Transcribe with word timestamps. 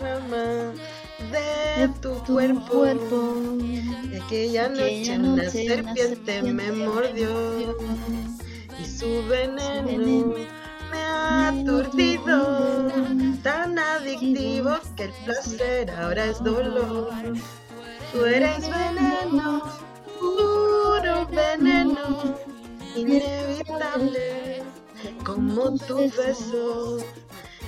rama 0.00 0.72
de 1.32 1.88
tu, 2.00 2.14
cuerpo. 2.24 3.34
De 4.10 4.20
aquella 4.20 4.68
noche, 4.68 5.18
una 5.18 5.50
serpiente 5.50 6.42
me 6.42 6.72
mordió 6.72 7.76
y 8.80 8.86
su 8.86 9.26
veneno 9.28 10.34
me 10.90 10.98
ha 10.98 11.48
aturdido. 11.48 12.88
Tan 13.42 13.78
adictivo 13.78 14.76
que 14.96 15.04
el 15.04 15.12
placer 15.24 15.90
ahora 15.90 16.26
es 16.26 16.42
dolor. 16.42 17.12
Tú 18.12 18.24
eres 18.24 18.68
veneno, 18.68 19.62
puro 20.18 21.26
veneno, 21.26 22.34
inevitable 22.96 24.62
como 25.24 25.76
tu 25.78 25.96
beso. 25.96 26.98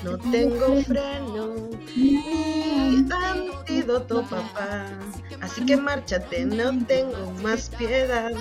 No 0.03 0.17
tengo 0.17 0.82
freno 0.82 1.69
ni 1.95 3.04
antídoto, 3.13 4.23
papá. 4.23 4.86
Así 5.43 5.64
que 5.67 5.76
márchate, 5.76 6.46
no 6.46 6.85
tengo 6.86 7.32
más 7.43 7.68
piedad. 7.71 8.32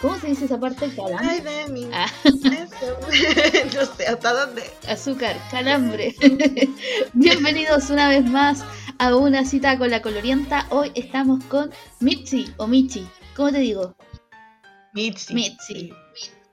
¿Cómo 0.00 0.18
se 0.18 0.28
dice 0.28 0.46
esa 0.46 0.58
parte? 0.58 0.88
Calambre. 0.94 1.28
Ay, 1.28 1.40
de 1.40 1.72
mí. 1.72 1.88
Ah. 1.92 2.06
no 2.24 3.86
sé 3.96 4.06
hasta 4.06 4.32
dónde. 4.32 4.62
Azúcar, 4.88 5.36
calambre. 5.50 6.16
Bienvenidos 7.12 7.90
una 7.90 8.08
vez 8.08 8.24
más 8.24 8.64
a 8.98 9.14
una 9.14 9.44
cita 9.44 9.78
con 9.78 9.90
la 9.90 10.02
colorienta. 10.02 10.66
Hoy 10.70 10.90
estamos 10.94 11.44
con 11.44 11.70
Mitzi 12.00 12.52
o 12.56 12.66
Michi. 12.66 13.06
¿Cómo 13.36 13.52
te 13.52 13.58
digo? 13.58 13.94
Mitzi. 14.94 15.34
Mitzi. 15.34 15.92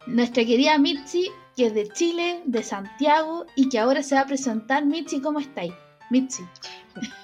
Nuestra 0.06 0.46
querida 0.46 0.78
Mitzi 0.78 1.32
que 1.58 1.66
es 1.66 1.74
de 1.74 1.90
Chile, 1.90 2.44
de 2.46 2.62
Santiago 2.62 3.48
y 3.56 3.70
que 3.70 3.80
ahora 3.80 4.04
se 4.04 4.14
va 4.14 4.22
a 4.22 4.28
presentar. 4.28 4.86
Mitzi, 4.86 5.20
¿cómo 5.20 5.40
estáis? 5.40 5.74
Mitzi. 6.12 6.44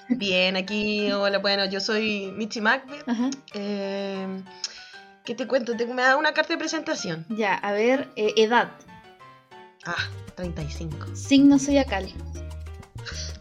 Bien, 0.08 0.56
aquí, 0.56 1.12
hola, 1.12 1.38
bueno, 1.38 1.64
yo 1.66 1.78
soy 1.78 2.32
Mitzi 2.36 2.60
Macbeth. 2.60 3.04
Eh, 3.54 4.42
¿Qué 5.24 5.36
te 5.36 5.46
cuento? 5.46 5.72
me 5.94 6.02
da 6.02 6.16
una 6.16 6.34
carta 6.34 6.52
de 6.52 6.58
presentación. 6.58 7.24
Ya, 7.30 7.54
a 7.54 7.70
ver, 7.72 8.10
eh, 8.16 8.34
edad. 8.36 8.72
Ah, 9.86 10.10
35. 10.34 11.14
Signo 11.14 11.60
zodiacal. 11.60 12.12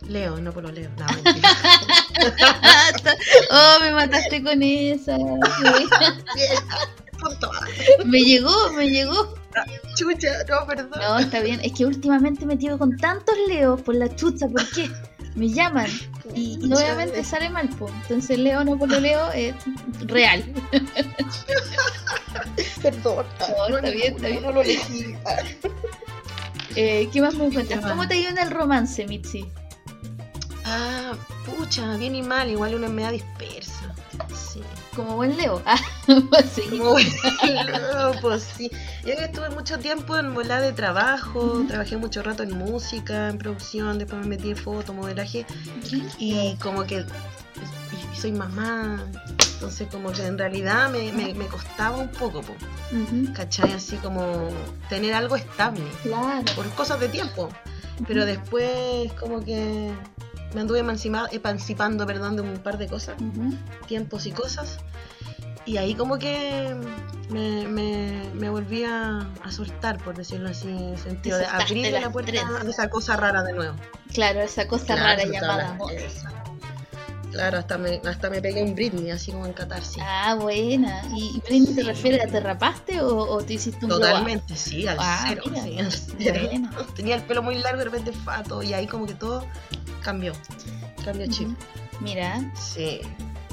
Leo, 0.07 0.37
no 0.37 0.51
por 0.51 0.61
lo 0.63 0.71
leo. 0.71 0.91
No, 0.97 1.05
oh, 3.51 3.77
me 3.81 3.91
mataste 3.93 4.43
con 4.43 4.61
esa. 4.61 5.17
me 8.05 8.19
llegó, 8.19 8.71
me 8.73 8.89
llegó. 8.89 9.42
Chucha, 9.95 10.29
no, 10.49 10.65
perdón. 10.65 10.91
No, 10.99 11.19
está 11.19 11.41
bien. 11.41 11.59
Es 11.63 11.73
que 11.73 11.85
últimamente 11.85 12.45
me 12.45 12.57
tiro 12.57 12.77
con 12.77 12.97
tantos 12.97 13.35
leos 13.47 13.81
por 13.81 13.95
la 13.95 14.13
chucha. 14.15 14.47
¿Por 14.47 14.69
qué? 14.71 14.89
Me 15.35 15.49
llaman 15.49 15.89
y, 16.35 16.59
obviamente 16.73 17.23
sale 17.23 17.49
mal. 17.49 17.69
pues. 17.77 17.91
Entonces 18.03 18.37
Leo 18.37 18.63
no 18.63 18.77
por 18.77 18.89
lo 18.89 18.99
Leo 18.99 19.31
es 19.31 19.55
real. 20.05 20.43
Perdón. 22.81 23.25
No, 23.69 23.77
está 23.77 23.89
bien, 23.89 24.15
está 24.15 24.27
bien. 24.27 24.43
No 24.43 24.51
lo 24.51 24.61
elegí. 24.61 25.15
Eh, 26.75 27.09
¿Qué 27.11 27.21
más 27.21 27.35
me 27.35 27.51
cuentas? 27.51 27.85
¿Cómo 27.85 28.07
te 28.07 28.15
ha 28.15 28.17
ido 28.17 28.29
en 28.29 28.37
el 28.39 28.51
romance, 28.51 29.05
Mitzi? 29.07 29.45
Ah, 30.65 31.13
pucha, 31.45 31.97
bien 31.97 32.15
y 32.15 32.21
mal. 32.21 32.49
Igual 32.49 32.75
una 32.75 32.89
media 32.89 33.11
dispersa. 33.11 33.93
Como 34.95 35.15
buen 35.15 35.35
Leo. 35.37 35.61
Ah, 35.65 35.77
sí. 36.53 36.61
Como 36.69 36.91
buen 36.91 37.07
Leo, 37.43 38.13
pues 38.21 38.43
sí. 38.57 38.69
Yo 39.05 39.13
estuve 39.17 39.49
mucho 39.49 39.79
tiempo 39.79 40.17
en 40.17 40.33
volar 40.33 40.61
de 40.61 40.73
trabajo, 40.73 41.63
trabajé 41.67 41.97
mucho 41.97 42.23
rato 42.23 42.43
en 42.43 42.57
música, 42.57 43.29
en 43.29 43.37
producción, 43.37 43.99
después 43.99 44.21
me 44.21 44.27
metí 44.27 44.51
en 44.51 44.57
foto, 44.57 44.93
modelaje. 44.93 45.45
Y 46.17 46.55
como 46.61 46.83
que 46.83 47.05
soy 48.19 48.31
mamá, 48.31 49.03
entonces 49.53 49.87
como 49.91 50.11
que 50.11 50.25
en 50.25 50.37
realidad 50.37 50.89
me, 50.89 51.11
me, 51.11 51.47
costaba 51.47 51.97
un 51.97 52.09
poco, 52.09 52.41
po, 52.41 52.53
¿cachai? 53.33 53.71
Así 53.73 53.97
como 53.97 54.49
tener 54.89 55.13
algo 55.13 55.35
estable. 55.35 55.83
Claro. 56.03 56.43
Por 56.55 56.69
cosas 56.71 56.99
de 56.99 57.09
tiempo. 57.09 57.49
Pero 58.07 58.25
después 58.25 59.11
como 59.13 59.43
que 59.43 59.91
me 60.53 60.61
anduve 60.61 60.79
emancipando 60.79 62.05
perdón, 62.05 62.35
de 62.35 62.41
un 62.41 62.57
par 62.59 62.77
de 62.77 62.87
cosas, 62.87 63.15
tiempos 63.87 64.25
y 64.25 64.31
cosas. 64.31 64.79
Y 65.65 65.77
ahí 65.77 65.95
como 65.95 66.17
que 66.17 66.75
me, 67.29 67.67
me, 67.67 68.49
volví 68.49 68.83
a, 68.83 69.27
soltar, 69.49 69.97
por 70.03 70.15
decirlo 70.15 70.49
así, 70.49 70.67
en 70.67 70.89
el 70.89 70.97
sentido 70.97 71.37
de 71.37 71.45
abrir 71.45 71.91
la 71.93 72.11
puerta 72.11 72.31
de 72.31 72.69
esa 72.69 72.89
cosa 72.89 73.15
rara 73.15 73.43
de 73.43 73.53
nuevo. 73.53 73.75
Claro, 74.13 74.41
esa 74.41 74.67
cosa 74.67 74.95
rara 74.95 75.23
llamada 75.23 75.69
amor. 75.69 75.91
Claro, 77.31 77.57
hasta 77.57 77.79
me, 77.79 77.99
hasta 78.05 78.29
me 78.29 78.41
pegué 78.41 78.59
en 78.61 78.75
Britney, 78.75 79.09
así 79.09 79.31
como 79.31 79.47
en 79.47 79.53
catarsis. 79.53 80.03
Ah, 80.05 80.35
buena. 80.39 81.01
¿Y 81.15 81.41
Britney 81.47 81.73
te 81.73 81.81
refiere 81.81 82.21
a 82.21 82.27
te 82.27 82.39
rapaste 82.39 83.01
o, 83.01 83.37
te 83.43 83.53
hiciste 83.53 83.85
un 83.85 83.89
Totalmente, 83.89 84.55
sí, 84.55 84.87
al 84.87 84.97
ah, 84.99 85.25
cero. 85.25 85.43
Tenía 86.95 87.15
el 87.15 87.23
pelo 87.23 87.41
muy 87.41 87.55
largo, 87.55 87.79
de 87.79 87.85
repente 87.85 88.11
fato, 88.11 88.61
y 88.61 88.73
ahí 88.73 88.85
como 88.85 89.07
que 89.07 89.15
todo 89.15 89.47
cambió. 90.03 90.33
Cambió 91.03 91.25
chip. 91.25 91.49
Mira. 92.01 92.39
Sí. 92.53 93.01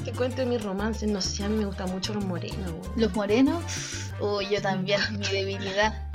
Te 0.03 0.11
cuento 0.13 0.45
mis 0.45 0.63
romances, 0.63 1.09
no 1.11 1.21
sé, 1.21 1.43
a 1.43 1.49
mí 1.49 1.57
me 1.57 1.65
gustan 1.65 1.91
mucho 1.91 2.13
los 2.13 2.25
morenos. 2.25 2.73
¿Los 2.95 3.13
morenos? 3.13 3.63
Uy, 4.19 4.47
yo 4.49 4.61
también, 4.61 4.99
mi 5.11 5.27
debilidad. 5.27 6.09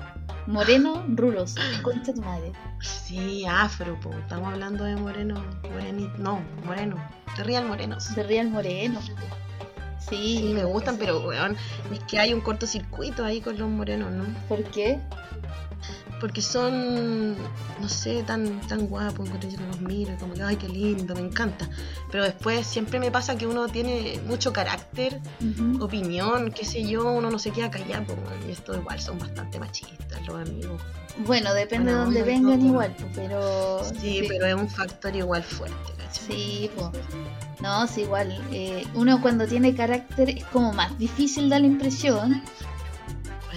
Moreno, 0.49 1.05
rulos, 1.09 1.55
concha 1.83 2.13
tu 2.13 2.21
madre. 2.21 2.53
Sí, 2.81 3.45
afro, 3.49 3.99
po. 4.01 4.13
estamos 4.13 4.53
hablando 4.53 4.85
de 4.85 4.97
moreno, 4.97 5.43
morenito, 5.63 6.13
no, 6.19 6.41
moreno, 6.65 6.97
de 7.37 7.45
real 7.45 7.67
morenos. 7.67 8.15
De 8.15 8.23
real 8.23 8.49
moreno. 8.51 9.01
Sí. 10.09 10.39
sí 10.39 10.53
me 10.55 10.65
gustan, 10.65 10.97
pero 10.99 11.21
weón, 11.27 11.57
es 11.93 12.01
que 12.01 12.19
hay 12.19 12.33
un 12.33 12.41
cortocircuito 12.41 13.25
ahí 13.25 13.41
con 13.41 13.59
los 13.59 13.69
morenos, 13.69 14.13
¿no? 14.13 14.25
¿Por 14.49 14.63
qué? 14.65 15.01
porque 16.21 16.41
son, 16.41 17.35
no 17.35 17.89
sé, 17.89 18.23
tan, 18.23 18.61
tan 18.67 18.87
guapos, 18.87 19.29
cuando 19.29 19.49
yo 19.49 19.59
los 19.67 19.81
miro, 19.81 20.17
como 20.19 20.35
que, 20.35 20.43
ay, 20.43 20.57
qué 20.57 20.69
lindo, 20.69 21.15
me 21.15 21.21
encanta. 21.21 21.69
Pero 22.11 22.25
después 22.25 22.67
siempre 22.67 22.99
me 22.99 23.11
pasa 23.11 23.37
que 23.37 23.47
uno 23.47 23.69
tiene 23.69 24.21
mucho 24.27 24.53
carácter, 24.53 25.21
opinión, 25.81 26.51
qué 26.53 26.65
sé 26.65 26.87
yo, 26.87 27.11
uno 27.11 27.31
no 27.31 27.39
se 27.39 27.51
queda 27.51 27.71
callado, 27.71 28.15
y 28.47 28.53
esto 28.53 28.75
igual 28.75 29.01
son 29.01 29.19
bastante 29.19 29.59
machistas 29.59 30.27
los 30.27 30.49
amigos. 30.49 30.81
Bueno, 31.19 31.53
depende 31.55 31.93
de 31.93 31.99
dónde 31.99 32.23
vengan 32.23 32.65
igual, 32.65 32.95
pero... 33.15 33.83
Sí, 34.01 34.25
pero 34.29 34.47
es 34.47 34.55
un 34.55 34.69
factor 34.69 35.15
igual 35.15 35.43
fuerte. 35.43 35.96
Sí, 36.27 36.71
pues. 36.77 36.91
No, 37.61 37.87
sí, 37.87 38.03
igual. 38.03 38.39
Eh, 38.53 38.87
uno 38.95 39.21
cuando 39.21 39.47
tiene 39.47 39.75
carácter 39.75 40.31
es 40.31 40.45
como 40.47 40.73
más 40.73 40.97
difícil 40.99 41.49
dar 41.49 41.63
la 41.63 41.67
impresión 41.69 42.43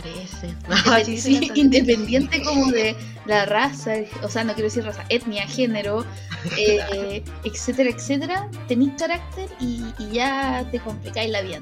parece. 0.02 1.40
independiente 1.56 2.42
como 2.44 2.72
de 2.72 2.96
la 3.26 3.46
raza, 3.46 3.94
o 4.24 4.30
sea, 4.30 4.44
no 4.44 4.54
quiero 4.54 4.68
decir 4.68 4.84
raza, 4.84 5.06
etnia, 5.10 5.48
género, 5.48 6.06
eh, 6.58 7.24
etcétera, 7.44 7.90
etcétera, 7.90 8.50
tenéis 8.68 8.94
carácter 8.98 9.50
y, 9.60 9.84
ya 10.12 10.66
te 10.72 10.80
complicáis 10.80 11.30
la 11.30 11.42
vida 11.42 11.62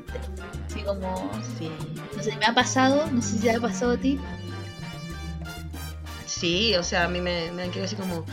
Así 0.69 0.81
como, 0.81 1.31
no 2.15 2.23
sé, 2.23 2.35
me 2.37 2.45
ha 2.45 2.53
pasado, 2.53 3.09
no 3.11 3.21
sé 3.21 3.33
si 3.33 3.39
te 3.39 3.51
ha 3.51 3.59
pasado 3.59 3.93
a 3.93 3.97
ti. 3.97 4.19
Sí, 6.25 6.75
o 6.75 6.83
sea, 6.83 7.05
a 7.05 7.07
mí 7.07 7.19
me, 7.19 7.51
me 7.51 7.63
han 7.63 7.69
querido 7.69 7.85
así 7.85 7.95
como, 7.95 8.25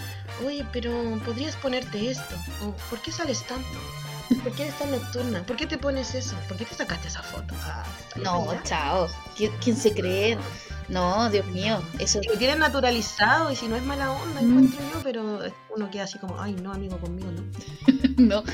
oye, 0.47 0.67
pero 0.73 0.93
podrías 1.25 1.57
ponerte 1.57 2.11
esto, 2.11 2.35
o 2.63 2.73
¿por 2.91 3.01
qué 3.01 3.13
sales 3.13 3.45
tanto? 3.47 3.79
¿Por 4.43 4.53
qué 4.53 4.65
eres 4.65 4.79
tan 4.79 4.91
nocturna? 4.91 5.45
¿Por 5.45 5.57
qué 5.57 5.67
te 5.67 5.79
pones 5.79 6.15
eso? 6.15 6.35
¿Por 6.49 6.57
qué 6.57 6.65
te 6.65 6.75
sacaste 6.75 7.09
esa 7.09 7.23
foto? 7.23 7.55
Ah, 7.63 7.85
no, 8.17 8.47
chao. 8.65 9.09
¿Quién, 9.37 9.77
se 9.77 9.93
cree? 9.93 10.39
No, 10.89 11.29
Dios 11.31 11.47
mío. 11.47 11.83
Eso... 11.99 12.21
Lo 12.27 12.39
tienen 12.39 12.59
naturalizado 12.59 13.51
y 13.51 13.57
si 13.57 13.69
no 13.69 13.77
es 13.77 13.83
mala 13.85 14.13
onda, 14.13 14.41
mm. 14.41 14.49
encuentro 14.49 14.81
yo, 14.93 15.01
pero 15.03 15.41
uno 15.75 15.91
queda 15.91 16.05
así 16.05 16.19
como, 16.19 16.41
ay, 16.41 16.55
no, 16.55 16.73
amigo, 16.73 16.99
conmigo 16.99 17.31
no. 17.31 17.43
no, 18.17 18.45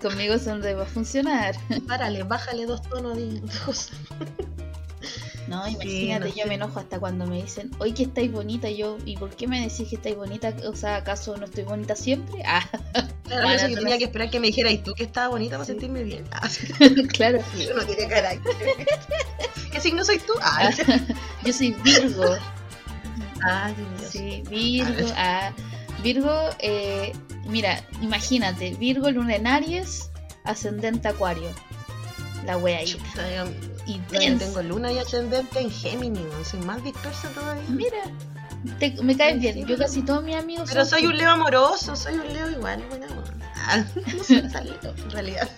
conmigo 0.00 0.34
eso 0.34 0.56
no 0.56 0.76
va 0.76 0.82
a 0.82 0.86
funcionar. 0.86 1.54
Párale, 1.86 2.22
bájale 2.22 2.66
dos 2.66 2.82
tonos 2.82 3.16
de 3.16 3.42
cosas. 3.64 3.92
No, 5.52 5.68
imagínate, 5.68 6.32
yo 6.32 6.46
me 6.46 6.54
enojo 6.54 6.80
hasta 6.80 6.98
cuando 6.98 7.26
me 7.26 7.42
dicen, 7.42 7.70
hoy 7.78 7.92
que 7.92 8.04
estáis 8.04 8.32
bonita, 8.32 8.70
yo, 8.70 8.96
¿y 9.04 9.18
por 9.18 9.36
qué 9.36 9.46
me 9.46 9.60
decís 9.60 9.86
que 9.86 9.96
estáis 9.96 10.16
bonita? 10.16 10.54
O 10.66 10.74
sea, 10.74 10.96
¿acaso 10.96 11.36
no 11.36 11.44
estoy 11.44 11.64
bonita 11.64 11.94
siempre? 11.94 12.42
Ah, 12.46 12.66
claro, 13.24 13.68
yo 13.68 13.74
tenía 13.78 13.98
que 13.98 14.04
esperar 14.04 14.30
que 14.30 14.40
me 14.40 14.46
dijera, 14.46 14.70
¿y 14.70 14.78
tú 14.78 14.94
que 14.94 15.02
estaba 15.02 15.28
bonita 15.28 15.56
para 15.56 15.66
sentirme 15.66 16.04
bien? 16.04 16.24
Ah, 16.32 16.48
claro. 17.12 17.40
Uno 17.70 17.84
tiene 17.84 18.08
carácter. 18.08 18.52
¿Qué 19.70 19.78
signo 19.78 20.02
soy 20.06 20.20
tú? 20.20 20.32
Ah, 20.40 20.70
yo 21.44 21.52
soy 21.52 21.72
Virgo. 21.84 22.34
Ah, 23.44 23.70
sí, 24.10 24.42
Virgo. 24.48 25.06
Ah, 25.16 25.52
Virgo, 26.02 26.48
eh, 26.60 27.12
mira, 27.44 27.84
imagínate, 28.00 28.70
Virgo, 28.76 29.10
luna 29.10 29.36
en 29.36 29.46
Aries, 29.46 30.10
ascendente 30.44 31.08
Acuario. 31.08 31.50
La 32.46 32.56
wea 32.56 32.78
ahí. 32.78 32.96
Y 33.86 33.98
tengo 34.38 34.62
luna 34.62 34.92
y 34.92 34.98
ascendente 34.98 35.60
en 35.60 35.70
Géminis, 35.70 36.22
soy 36.48 36.60
más 36.60 36.82
dispersa 36.84 37.28
todavía. 37.30 37.64
Mira, 37.68 37.98
te- 38.78 39.02
me 39.02 39.16
caes 39.16 39.40
bien. 39.40 39.66
Yo 39.66 39.76
casi 39.76 40.02
todos 40.02 40.22
mis 40.22 40.36
amigos 40.36 40.68
Pero 40.72 40.84
soy 40.84 41.06
un. 41.06 41.16
Leo 41.16 41.30
amoroso, 41.30 41.96
soy 41.96 42.14
un 42.14 42.32
Leo 42.32 42.50
igual, 42.50 42.82
buena 42.88 43.06
onda. 43.06 43.52
Ah, 43.56 43.84
no 44.16 44.22
soy 44.24 44.42
tan 44.52 44.66
Leo, 44.66 44.94
en 44.96 45.10
realidad. 45.10 45.48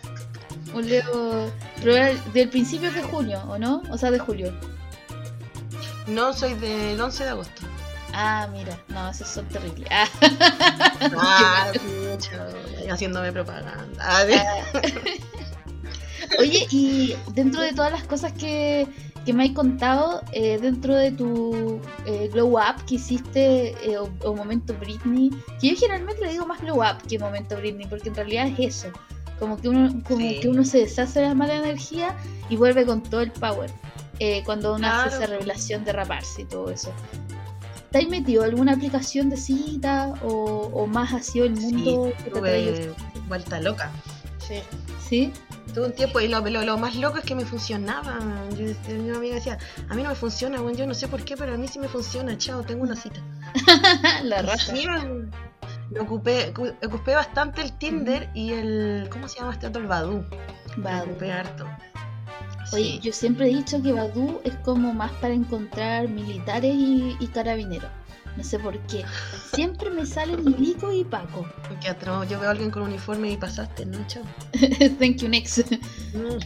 Un 0.73 0.89
Leo. 0.89 1.51
Pero 1.77 1.97
era 1.97 2.15
del 2.33 2.49
principio 2.49 2.91
de 2.93 3.03
junio, 3.03 3.43
¿o 3.49 3.59
no? 3.59 3.83
O 3.91 3.99
sea, 3.99 4.11
de 4.11 4.19
julio. 4.19 4.53
No, 6.07 6.33
soy 6.33 6.55
del 6.55 7.01
11 7.01 7.25
de 7.25 7.31
agosto. 7.31 7.63
Ah, 8.15 8.49
mira. 8.53 8.79
No, 8.89 9.11
esos 9.11 9.29
son 9.29 9.47
terribles. 9.49 9.89
Ah, 9.91 10.07
Ah, 11.19 11.73
pucha, 12.17 12.47
haciéndome 12.91 13.33
propaganda. 13.33 13.77
Ah, 14.01 14.25
de- 14.25 14.41
Oye, 16.39 16.67
y 16.71 17.15
dentro 17.35 17.61
de 17.63 17.73
todas 17.73 17.93
las 17.93 18.05
cosas 18.05 18.33
que, 18.33 18.87
que 19.25 19.33
me 19.33 19.45
has 19.45 19.51
contado, 19.51 20.23
eh, 20.33 20.59
dentro 20.61 20.95
de 20.95 21.11
tu 21.13 21.81
eh, 22.07 22.29
glow 22.33 22.55
up 22.59 22.85
que 22.87 22.97
hiciste 22.97 23.71
eh, 23.91 23.99
o, 23.99 24.09
o 24.25 24.35
momento 24.35 24.75
Britney, 24.81 25.31
que 25.61 25.69
yo 25.71 25.77
generalmente 25.77 26.23
le 26.25 26.33
digo 26.33 26.47
más 26.47 26.61
glow 26.61 26.79
up 26.81 27.03
que 27.09 27.19
momento 27.19 27.57
Britney, 27.57 27.87
porque 27.87 28.09
en 28.09 28.15
realidad 28.15 28.49
es 28.59 28.77
eso. 28.77 28.89
Como 29.39 29.61
que 29.61 29.69
uno, 29.69 29.89
como 30.07 30.21
Sí. 30.21 30.39
que 30.41 30.49
uno 30.49 30.65
se 30.65 30.79
deshace 30.79 31.21
de 31.21 31.27
la 31.29 31.35
mala 31.35 31.57
energía 31.57 32.15
y 32.49 32.57
vuelve 32.57 32.85
con 32.87 33.03
todo 33.03 33.21
el 33.21 33.33
power. 33.33 33.71
eh, 34.21 34.43
cuando 34.45 34.77
uno 34.77 34.87
hace 34.87 35.17
esa 35.17 35.27
revelación 35.27 35.85
de 35.85 35.93
raparse 35.93 36.43
y 36.43 36.45
todo 36.45 36.71
eso. 36.71 36.93
¿Te 37.91 37.99
has 37.99 38.09
metido 38.09 38.45
alguna 38.45 38.73
aplicación 38.75 39.29
de 39.29 39.37
cita 39.37 40.15
o, 40.23 40.71
o 40.73 40.87
más 40.87 41.13
ha 41.13 41.21
sido 41.21 41.47
el 41.47 41.53
mundo 41.57 42.13
Sí, 42.17 42.25
que 42.25 42.31
te 42.31 42.39
ha 42.39 42.43
traído? 42.43 42.75
tuve 42.75 42.93
vuelta 43.29 43.61
loca. 43.61 43.91
Sí. 44.39 44.55
¿Sí? 45.09 45.33
Tuve 45.73 45.87
un 45.87 45.93
tiempo 45.93 46.21
y 46.21 46.29
lo, 46.29 46.41
lo, 46.41 46.63
lo 46.63 46.79
más 46.79 46.95
loco 46.97 47.19
es 47.19 47.25
que 47.25 47.35
me 47.35 47.45
funcionaba. 47.45 48.19
Yo, 48.57 48.67
yo- 48.89 49.03
mi 49.03 49.11
amiga 49.11 49.35
decía, 49.37 49.59
a 49.89 49.95
mí 49.95 50.03
no 50.03 50.11
me 50.11 50.15
funciona, 50.15 50.61
bueno, 50.61 50.79
yo 50.79 50.87
no 50.87 50.95
sé 50.95 51.09
por 51.09 51.25
qué, 51.25 51.37
pero 51.37 51.55
a 51.55 51.57
mí 51.57 51.67
sí 51.67 51.79
me 51.79 51.89
funciona, 51.89 52.37
chao, 52.39 52.63
tengo 52.63 52.83
una 52.85 52.95
cita. 52.97 53.21
la 54.23 54.43
raza. 54.43 54.75
sí, 54.77 54.87
me, 55.91 56.01
ocupé, 56.01 56.53
cu- 56.53 56.73
ocupé 56.87 57.15
bastante 57.15 57.63
el 57.63 57.73
Tinder 57.79 58.29
y 58.35 58.53
el, 58.53 59.09
¿cómo 59.11 59.27
se 59.29 59.39
llama 59.41 59.53
este 59.53 59.67
otro? 59.67 59.83
El 59.83 59.89
Badoo. 59.89 60.25
Me 60.77 60.85
Badoo. 60.85 61.05
ocupé 61.11 61.33
harto. 61.33 61.67
Oye, 62.73 62.85
Sí. 62.85 63.01
yo 63.03 63.13
siempre 63.13 63.47
he 63.51 63.55
dicho 63.55 63.83
que 63.83 63.93
Badu 63.93 64.41
es 64.45 64.55
como 64.65 64.93
más 64.95 65.13
para 65.13 65.35
encontrar 65.35 66.09
militares 66.09 66.75
y, 66.75 67.17
y 67.21 67.27
carabineros. 67.29 67.91
No 68.37 68.43
sé 68.43 68.59
por 68.59 68.77
qué. 68.87 69.05
Siempre 69.55 69.91
me 69.91 70.05
salen 70.07 70.45
Milico 70.45 70.93
y 70.93 71.05
Paco. 71.05 71.47
Qué 71.81 71.89
atroz. 71.89 72.29
Yo 72.29 72.39
veo 72.41 72.49
a 72.49 72.53
alguien 72.53 72.71
con 72.71 72.83
uniforme 72.83 73.31
y 73.31 73.37
pasaste, 73.37 73.87
¿no? 73.87 74.05
Chao. 74.09 74.25
Thank 74.99 75.19
you, 75.19 75.29
next. 75.29 75.61
No, 76.15 76.39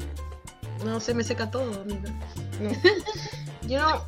no 0.85 1.00
se 1.00 1.14
me 1.14 1.25
seca 1.25 1.50
todo, 1.50 1.81
amiga. 1.82 2.11
No. 2.61 2.70
Yo 3.69 3.79
no 3.81 4.02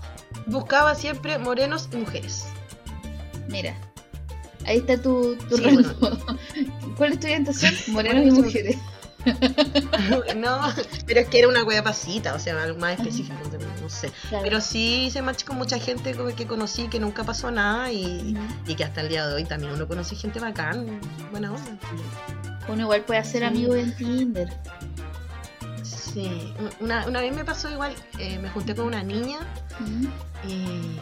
buscaba 0.47 0.95
siempre 0.95 1.39
morenos 1.39 1.89
y 1.93 1.97
mujeres. 1.97 2.45
Mira, 3.49 3.75
ahí 4.67 4.79
está 4.79 5.01
tu, 5.01 5.37
tu 5.49 5.57
Sí, 5.57 5.65
rango. 5.65 5.83
bueno. 6.01 6.19
¿Cuál 6.97 7.13
es 7.13 7.21
tu 7.21 7.27
orientación? 7.27 7.75
Morenos 7.89 8.27
y 8.27 8.43
mujeres. 8.43 8.77
no, 10.37 10.61
pero 11.07 11.21
es 11.21 11.29
que 11.29 11.39
era 11.41 11.49
una 11.49 11.65
wea 11.65 11.83
pasita, 11.83 12.35
o 12.35 12.39
sea, 12.39 12.63
algo 12.63 12.79
más 12.79 12.99
específico, 12.99 13.37
no 13.83 13.89
sé. 13.89 14.11
Claro. 14.29 14.45
Pero 14.45 14.61
sí 14.61 15.05
hice 15.07 15.23
match 15.23 15.45
con 15.45 15.57
mucha 15.57 15.79
gente 15.79 16.15
que 16.37 16.47
conocí 16.47 16.89
que 16.89 17.01
nunca 17.01 17.25
pasó 17.25 17.51
nada 17.51 17.91
y, 17.93 18.37
y 18.67 18.75
que 18.75 18.85
hasta 18.85 19.01
el 19.01 19.09
día 19.09 19.27
de 19.27 19.35
hoy 19.35 19.45
también 19.45 19.73
uno 19.73 19.87
conoce 19.87 20.17
gente 20.17 20.41
bacán, 20.41 21.01
buena 21.31 21.53
onda. 21.53 21.79
Uno 22.69 22.83
igual 22.83 23.03
puede 23.05 23.21
hacer 23.21 23.41
Sí. 23.41 23.47
amigos 23.47 23.77
en 23.77 23.97
Tinder. 23.97 24.49
Sí, 25.83 26.53
una, 26.81 27.07
una 27.07 27.21
vez 27.21 27.35
me 27.35 27.45
pasó 27.45 27.71
igual, 27.71 27.95
eh, 28.19 28.39
me 28.39 28.49
junté 28.51 28.75
con 28.75 28.87
una 28.87 29.03
niña 29.03 29.39
y, 30.47 30.99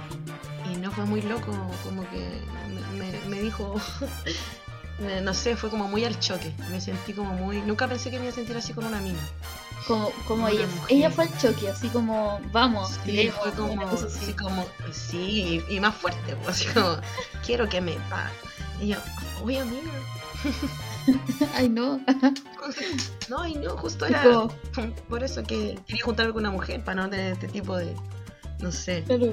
y 0.71 0.77
no 0.81 0.91
fue 0.91 1.05
muy 1.07 1.23
loco, 1.23 1.51
como 1.83 2.03
que 2.11 2.43
me, 3.29 3.41
dijo, 3.41 3.81
no 5.23 5.33
sé, 5.35 5.57
fue 5.57 5.71
como 5.71 5.87
muy 5.89 6.05
al 6.05 6.19
choque, 6.19 6.53
me 6.71 6.81
sentí 6.81 7.13
como 7.13 7.33
muy, 7.35 7.61
nunca 7.63 7.87
pensé 7.87 8.11
que 8.11 8.17
me 8.19 8.25
iba 8.25 8.33
a 8.33 8.35
sentir 8.35 8.57
así 8.57 8.73
con 8.73 8.85
una 8.85 9.01
mina. 9.01 9.19
Como, 9.87 10.11
como 10.27 10.43
Una 10.43 10.51
ella, 10.53 10.67
mujer. 10.67 10.97
ella 10.97 11.11
fue 11.11 11.25
al 11.25 11.39
choque, 11.39 11.71
así 11.71 11.89
como, 11.89 12.41
vamos, 12.53 12.91
Sí, 12.91 13.01
tiremos, 13.05 13.41
fue 13.41 13.53
como, 13.53 13.89
así 13.89 14.05
así. 14.07 14.33
como, 14.35 14.67
sí, 14.93 15.63
y, 15.69 15.77
y 15.77 15.81
más 15.81 15.95
fuerte, 15.95 16.37
pues, 16.37 16.49
así 16.49 16.67
como, 16.75 16.97
quiero 17.47 17.69
que 17.69 17.81
me 17.81 17.93
pa. 18.11 18.31
Y 18.81 18.89
yo, 18.89 18.97
oye 19.43 19.61
amiga, 19.61 19.91
Ay, 21.55 21.69
no. 21.69 22.01
no, 23.29 23.47
y 23.47 23.55
no, 23.55 23.77
justo 23.79 24.05
era 24.07 24.23
Como, 24.23 24.53
por 25.09 25.23
eso 25.25 25.43
que 25.43 25.79
quería 25.87 26.05
juntarme 26.05 26.33
con 26.33 26.43
una 26.43 26.51
mujer, 26.51 26.85
para 26.85 27.03
no 27.03 27.09
tener 27.11 27.33
este 27.33 27.49
tipo 27.49 27.77
de, 27.77 27.95
no 28.61 28.71
sé, 28.73 29.05
claro. 29.05 29.33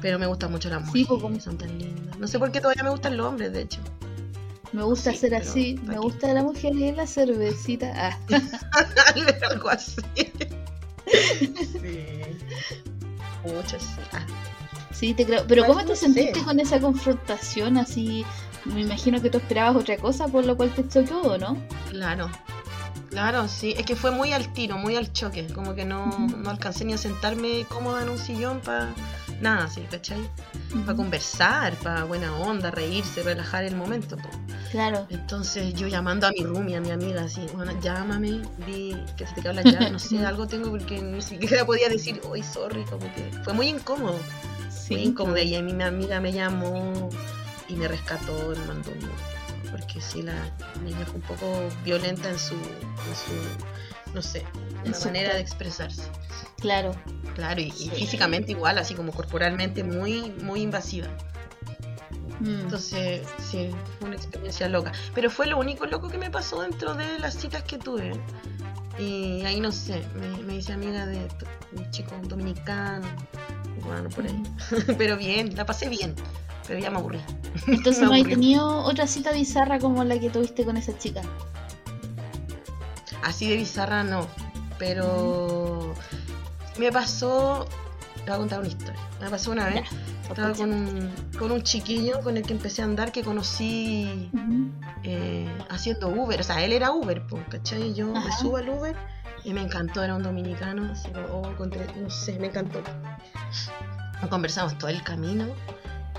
pero 0.00 0.18
me 0.18 0.26
gustan 0.26 0.50
mucho 0.50 0.68
las 0.70 0.80
Sí, 0.80 0.86
mujeres, 0.86 1.06
pues, 1.08 1.22
como- 1.22 1.40
son 1.40 1.58
tan 1.58 1.78
lindas. 1.78 2.18
No 2.18 2.26
sé 2.26 2.38
por 2.38 2.50
qué 2.50 2.60
todavía 2.60 2.82
me 2.82 2.90
gustan 2.90 3.16
los 3.16 3.26
hombres, 3.26 3.52
de 3.52 3.62
hecho. 3.62 3.80
Me 4.74 4.82
gusta 4.82 5.12
Sí, 5.12 5.18
ser 5.18 5.34
así, 5.36 5.74
¿pa' 5.74 5.92
me 5.92 5.98
gusta 5.98 6.32
la 6.34 6.42
mujer 6.42 6.74
y 6.74 6.90
la 6.92 7.06
cervecita. 7.06 7.92
Ah. 7.94 8.18
Algo 9.50 9.68
así. 9.70 9.96
sí. 11.06 12.04
Muchas, 13.44 13.82
sí. 13.82 14.00
Ah, 14.12 14.26
Sí, 14.92 15.12
te 15.14 15.26
creo. 15.26 15.44
Pero 15.46 15.62
Pues 15.62 15.68
¿cómo 15.68 15.80
no 15.82 15.86
te 15.88 15.96
sé. 15.96 16.06
sentiste 16.06 16.42
con 16.42 16.60
esa 16.60 16.80
confrontación 16.80 17.78
así? 17.78 18.24
Me 18.64 18.80
imagino 18.80 19.20
que 19.20 19.28
tú 19.28 19.38
esperabas 19.38 19.76
otra 19.76 19.96
cosa, 19.96 20.28
por 20.28 20.44
lo 20.46 20.56
cual 20.56 20.70
te 20.74 20.86
choqueó, 20.88 21.20
¿o 21.22 21.38
no? 21.38 21.56
Claro, 21.90 22.30
claro, 23.10 23.46
sí. 23.48 23.74
Es 23.76 23.84
que 23.84 23.96
fue 23.96 24.10
muy 24.12 24.32
al 24.32 24.52
tiro, 24.52 24.78
muy 24.78 24.96
al 24.96 25.12
choque. 25.12 25.46
Como 25.52 25.74
que 25.74 25.84
no, 25.84 26.06
no 26.18 26.48
alcancé 26.50 26.84
ni 26.84 26.94
a 26.94 26.98
sentarme 26.98 27.64
cómoda 27.68 28.02
en 28.02 28.08
un 28.08 28.18
sillón 28.18 28.60
para 28.60 28.94
nada, 29.40 29.64
así, 29.64 29.82
¿cachai? 29.90 30.20
Para 30.84 30.96
conversar, 30.96 31.74
para 31.76 32.04
buena 32.04 32.34
onda, 32.36 32.70
reírse, 32.70 33.22
relajar 33.22 33.64
el 33.64 33.76
momento. 33.76 34.16
po. 34.16 34.28
Claro. 34.70 35.06
Entonces 35.08 35.72
yo 35.74 35.86
llamando 35.86 36.26
a 36.26 36.30
mi 36.30 36.42
roomie, 36.44 36.76
a 36.76 36.80
mi 36.80 36.90
amiga, 36.90 37.22
así, 37.24 37.46
bueno, 37.54 37.72
llámame, 37.80 38.42
di 38.66 38.96
que 39.16 39.26
se 39.26 39.34
te 39.34 39.42
quedó 39.42 39.52
la 39.52 39.62
llave, 39.62 39.90
no 39.90 39.98
sé, 39.98 40.24
algo 40.26 40.46
tengo 40.48 40.70
porque 40.70 41.00
ni 41.00 41.22
siquiera 41.22 41.64
podía 41.64 41.88
decir, 41.88 42.20
uy, 42.28 42.42
sorry, 42.42 42.84
como 42.84 43.06
que 43.14 43.30
fue 43.44 43.52
muy 43.52 43.68
incómodo. 43.68 44.18
Muy 44.18 44.70
Sí. 44.70 44.94
incómodo. 44.96 45.38
Y 45.38 45.54
a 45.54 45.62
mí 45.62 45.72
mi 45.72 45.84
amiga 45.84 46.20
me 46.20 46.32
llamó 46.32 47.08
y 47.68 47.74
me 47.74 47.88
rescató, 47.88 48.32
me 48.58 48.66
mandó 48.66 48.90
un 48.90 48.98
porque 49.76 50.00
sí, 50.00 50.22
la 50.22 50.34
niña 50.84 51.04
fue 51.04 51.16
un 51.16 51.22
poco 51.22 51.68
violenta 51.84 52.30
en 52.30 52.38
su, 52.38 52.54
en 52.54 52.60
su 53.16 54.12
no 54.14 54.22
sé, 54.22 54.44
En 54.82 54.86
en 54.88 54.94
su 54.94 55.00
su 55.00 55.06
manera 55.08 55.34
de 55.34 55.40
expresarse. 55.40 56.02
Claro. 56.60 56.94
Claro, 57.34 57.60
y, 57.60 57.64
y 57.64 57.72
Sí. 57.72 57.90
físicamente 57.90 58.52
igual, 58.52 58.78
así 58.78 58.94
como 58.94 59.10
corporalmente 59.10 59.82
muy, 59.82 60.30
muy 60.42 60.60
invasiva. 60.62 61.08
Mm. 62.38 62.60
Entonces, 62.60 63.26
sí, 63.50 63.70
fue 63.98 64.06
una 64.08 64.16
experiencia 64.16 64.68
loca. 64.68 64.92
Pero 65.12 65.28
fue 65.28 65.46
lo 65.48 65.58
único 65.58 65.86
loco 65.86 66.08
que 66.08 66.18
me 66.18 66.30
pasó 66.30 66.62
dentro 66.62 66.94
de 66.94 67.18
las 67.18 67.34
citas 67.34 67.64
que 67.64 67.76
tuve. 67.78 68.12
Y 68.96 69.42
ahí 69.44 69.58
no 69.58 69.72
sé, 69.72 70.04
me, 70.14 70.28
me 70.44 70.54
hice 70.54 70.72
amiga 70.72 71.04
de 71.06 71.26
un 71.72 71.90
chico 71.90 72.14
dominicano, 72.22 73.08
bueno, 73.84 74.08
por 74.10 74.24
ahí. 74.24 74.40
Pero 74.98 75.16
bien, 75.16 75.56
la 75.56 75.66
pasé 75.66 75.88
bien. 75.88 76.14
Pero 76.66 76.80
ya 76.80 76.90
me 76.90 76.98
aburrí. 76.98 77.20
Entonces 77.66 77.98
me 78.00 78.06
no 78.06 78.12
hay 78.12 78.20
aburrió. 78.22 78.36
tenido 78.36 78.78
otra 78.84 79.06
cita 79.06 79.32
bizarra 79.32 79.78
como 79.78 80.02
la 80.04 80.18
que 80.18 80.30
tuviste 80.30 80.64
con 80.64 80.76
esa 80.76 80.96
chica. 80.98 81.22
Así 83.22 83.48
de 83.48 83.56
bizarra 83.56 84.04
no. 84.04 84.26
Pero 84.78 85.94
me 86.78 86.90
pasó. 86.92 87.66
Te 88.16 88.30
voy 88.30 88.34
a 88.34 88.38
contar 88.38 88.58
una 88.60 88.68
historia. 88.68 89.00
Me 89.20 89.30
pasó 89.30 89.52
una 89.52 89.66
vez. 89.66 89.88
Estaba 90.28 90.54
con 90.54 90.72
un, 90.72 91.12
con 91.38 91.50
un 91.52 91.62
chiquillo 91.62 92.20
con 92.22 92.38
el 92.38 92.42
que 92.44 92.54
empecé 92.54 92.80
a 92.80 92.86
andar 92.86 93.12
que 93.12 93.22
conocí 93.22 94.30
Ujú. 94.32 94.70
eh, 95.02 95.46
haciendo 95.68 96.08
Uber. 96.08 96.40
O 96.40 96.42
sea, 96.42 96.64
él 96.64 96.72
era 96.72 96.90
Uber, 96.92 97.22
¿cachai? 97.50 97.90
Y 97.90 97.94
yo 97.94 98.06
me 98.08 98.32
subo 98.40 98.56
al 98.56 98.70
Uber 98.70 98.96
y 99.44 99.52
me 99.52 99.60
encantó, 99.60 100.02
era 100.02 100.14
un 100.14 100.22
dominicano. 100.22 100.90
Así 100.92 101.08
oh, 101.30 101.42
encontré- 101.46 101.94
no 101.96 102.08
sé, 102.08 102.38
me 102.38 102.46
encantó. 102.46 102.80
Conversamos 104.30 104.76
todo 104.78 104.88
el 104.88 105.02
camino 105.02 105.46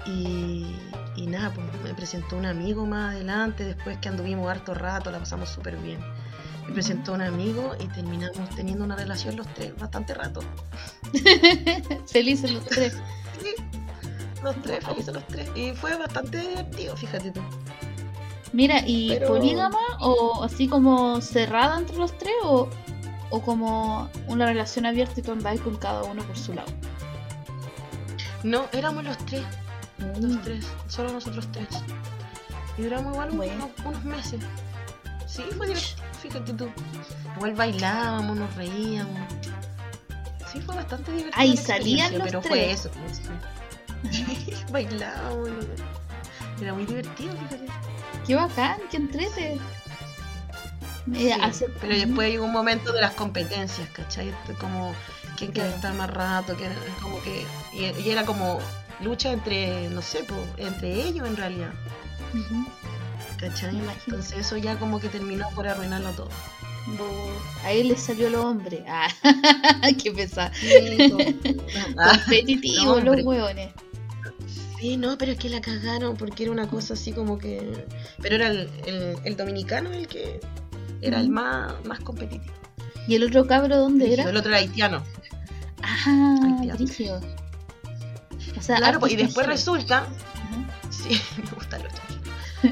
y, 0.05 0.75
y 1.15 1.27
nada, 1.27 1.51
pues 1.53 1.65
me 1.83 1.93
presentó 1.93 2.37
un 2.37 2.45
amigo 2.45 2.85
más 2.85 3.13
adelante, 3.15 3.63
después 3.65 3.97
que 3.99 4.09
anduvimos 4.09 4.49
harto 4.49 4.73
rato, 4.73 5.11
la 5.11 5.19
pasamos 5.19 5.49
súper 5.49 5.77
bien. 5.77 5.99
Me 6.67 6.73
presentó 6.73 7.13
un 7.13 7.21
amigo 7.21 7.75
y 7.79 7.87
terminamos 7.87 8.49
teniendo 8.55 8.83
una 8.83 8.95
relación 8.95 9.35
los 9.35 9.47
tres 9.53 9.75
bastante 9.77 10.13
rato. 10.13 10.41
Felices 12.07 12.51
los 12.51 12.65
tres. 12.65 12.97
Sí, 13.41 13.53
los 14.43 14.55
tres, 14.61 14.83
felices 14.85 15.13
los 15.13 15.25
tres. 15.27 15.49
Y 15.55 15.71
fue 15.73 15.95
bastante 15.97 16.39
divertido, 16.39 16.95
fíjate 16.97 17.31
tú. 17.31 17.41
Mira, 18.53 18.79
¿y 18.85 19.09
Pero- 19.09 19.27
polígama 19.27 19.79
o 19.99 20.43
así 20.43 20.67
como 20.67 21.21
cerrada 21.21 21.77
entre 21.79 21.97
los 21.97 22.17
tres 22.17 22.33
o, 22.43 22.69
o 23.29 23.41
como 23.41 24.09
una 24.27 24.45
relación 24.45 24.85
abierta 24.85 25.19
y 25.19 25.23
tú 25.23 25.33
andabas 25.33 25.59
con 25.61 25.75
cada 25.77 26.03
uno 26.03 26.23
por 26.23 26.37
su 26.37 26.53
lado? 26.53 26.71
No, 28.43 28.65
éramos 28.73 29.03
los 29.03 29.17
tres, 29.25 29.43
los 29.97 30.19
Mm. 30.19 30.41
tres, 30.43 30.65
solo 30.87 31.11
nosotros 31.13 31.47
tres. 31.51 31.67
Y 32.77 32.83
duramos 32.83 33.13
igual 33.13 33.31
Bueno. 33.31 33.69
unos, 33.77 33.85
unos 33.85 34.03
meses. 34.03 34.41
Sí, 35.27 35.43
fue 35.57 35.67
divertido, 35.67 36.03
fíjate 36.21 36.53
tú. 36.53 36.69
Igual 37.37 37.53
bailábamos, 37.55 38.37
nos 38.37 38.53
reíamos. 38.55 39.19
Sí, 40.51 40.61
fue 40.61 40.75
bastante 40.75 41.11
divertido. 41.11 41.53
La 41.55 41.61
¿salían 41.61 42.13
los 42.17 42.23
pero 42.27 42.39
tres? 42.41 42.49
fue 42.51 42.71
eso. 42.71 42.89
pues. 42.91 43.21
Bailábamos. 44.71 45.49
Era 46.61 46.73
muy 46.73 46.85
divertido, 46.85 47.33
fíjate. 47.33 47.65
Qué 48.25 48.35
bacán, 48.35 48.77
qué 48.91 48.97
entrete. 48.97 49.53
Eh, 49.53 49.59
Sí, 51.13 51.31
hace- 51.31 51.69
Pero 51.81 51.93
después 51.95 52.29
llegó 52.31 52.45
un 52.45 52.51
momento 52.51 52.91
de 52.91 53.01
las 53.01 53.11
competencias, 53.13 53.87
¿cachai? 53.89 54.33
Como 54.59 54.93
quién 55.37 55.51
quiere 55.51 55.69
Claro. 55.69 55.75
estar 55.75 55.93
más 55.93 56.09
rato, 56.09 56.55
quién- 56.55 56.73
como 57.01 57.21
que 57.21 57.45
y, 57.73 57.85
y 58.01 58.09
era 58.09 58.25
como 58.25 58.59
lucha 59.01 59.31
entre, 59.31 59.89
no 59.89 60.01
sé, 60.01 60.23
po, 60.23 60.35
entre 60.57 60.93
ellos 61.07 61.27
en 61.27 61.37
realidad, 61.37 61.71
Ujú. 62.33 62.65
¿cachai? 63.39 63.73
Me 63.73 63.79
imagino. 63.79 64.17
Entonces 64.17 64.37
eso 64.39 64.57
ya 64.57 64.77
como 64.77 64.99
que 64.99 65.09
terminó 65.09 65.49
por 65.55 65.67
arruinarlo 65.67 66.11
todo. 66.11 66.29
A 67.63 67.71
él 67.71 67.87
le 67.87 67.97
salió 67.97 68.29
lo 68.29 68.47
hombre. 68.47 68.83
Ah, 68.87 69.07
qué 70.03 70.11
pesado. 70.11 70.51
Ah, 71.97 72.19
Competitivos 72.25 73.03
no, 73.03 73.13
los 73.15 73.25
hueones. 73.25 73.69
sí, 74.79 74.95
no, 74.97 75.17
pero 75.17 75.31
es 75.31 75.39
que 75.39 75.49
la 75.49 75.61
cagaron 75.61 76.15
porque 76.15 76.43
era 76.43 76.51
una 76.51 76.67
cosa 76.67 76.93
así 76.93 77.11
como 77.11 77.37
que... 77.39 77.85
Pero 78.21 78.35
era 78.35 78.47
el, 78.49 78.69
el- 78.85 79.17
el 79.23 79.35
dominicano 79.37 79.91
el 79.91 80.07
que 80.07 80.39
era 81.01 81.19
el 81.19 81.29
más, 81.29 81.73
más 81.85 81.99
competitivo. 82.01 82.53
¿Y 83.07 83.15
el 83.15 83.23
otro 83.23 83.45
cabro 83.47 83.77
dónde 83.77 84.13
era? 84.13 84.29
El 84.29 84.37
otro 84.37 84.49
era 84.51 84.59
haitiano. 84.59 85.03
Ah, 85.81 86.37
Haitiano. 86.61 87.19
Brígido. 88.55 88.59
O 88.59 88.63
sea, 88.63 88.77
Claro, 88.77 88.99
pues, 88.99 89.13
y 89.13 89.15
después 89.15 89.47
resulta. 89.47 90.07
Sí, 90.89 91.21
me 91.43 91.49
gusta 91.51 91.77
lo 91.79 91.85
extranjero. 91.85 92.05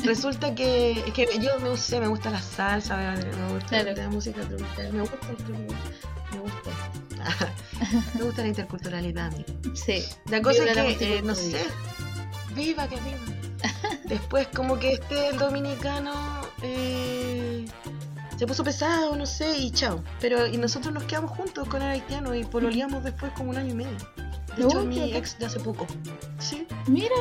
Resulta 0.06 0.56
que, 0.56 0.92
es 1.06 1.14
que 1.14 1.28
yo 1.40 1.60
me, 1.60 1.78
sé, 1.78 2.00
me 2.00 2.08
gusta 2.08 2.32
la 2.32 2.42
salsa, 2.42 2.98
me, 2.98 3.54
gusta 3.54 3.68
Claro. 3.82 3.94
la 3.96 4.10
música 4.10 4.42
tropical, 4.42 4.94
me 4.94 5.02
gusta 5.02 5.18
el 5.30 5.36
tropical, 5.38 5.78
me 6.32 6.40
gusta. 6.40 6.72
me 8.16 8.24
gusta 8.24 8.42
la 8.42 8.48
interculturalidad. 8.48 9.28
amigo. 9.28 9.76
Sí. 9.76 10.04
La 10.30 10.42
cosa 10.42 10.64
es 10.66 10.98
que, 10.98 11.18
eh, 11.18 11.22
no 11.22 11.36
sé, 11.36 11.64
viva 12.56 12.88
que 12.88 12.96
viva. 12.96 13.18
Después 14.06 14.48
como 14.54 14.78
que 14.80 14.94
este 14.94 15.30
el 15.30 15.38
dominicano 15.38 16.14
eh, 16.62 17.66
se 18.38 18.48
puso 18.48 18.64
pesado, 18.64 19.16
no 19.16 19.26
sé, 19.26 19.58
y 19.58 19.72
chao. 19.72 20.04
Pero 20.20 20.48
y 20.48 20.58
nosotros 20.58 20.94
nos 20.94 21.04
quedamos 21.04 21.32
juntos 21.32 21.68
con 21.68 21.82
el 21.82 21.90
haitiano 21.90 22.34
y 22.36 22.44
pololeamos 22.44 23.04
después 23.04 23.32
como 23.34 23.52
un 23.52 23.58
año 23.58 23.72
y 23.72 23.76
medio. 23.76 23.98
De 24.58 24.64
hecho, 24.64 24.84
mi 24.86 25.14
ex 25.16 25.38
de 25.40 25.46
hace 25.48 25.60
poco. 25.60 25.88
Sí, 26.40 26.68
Mira, 26.88 27.16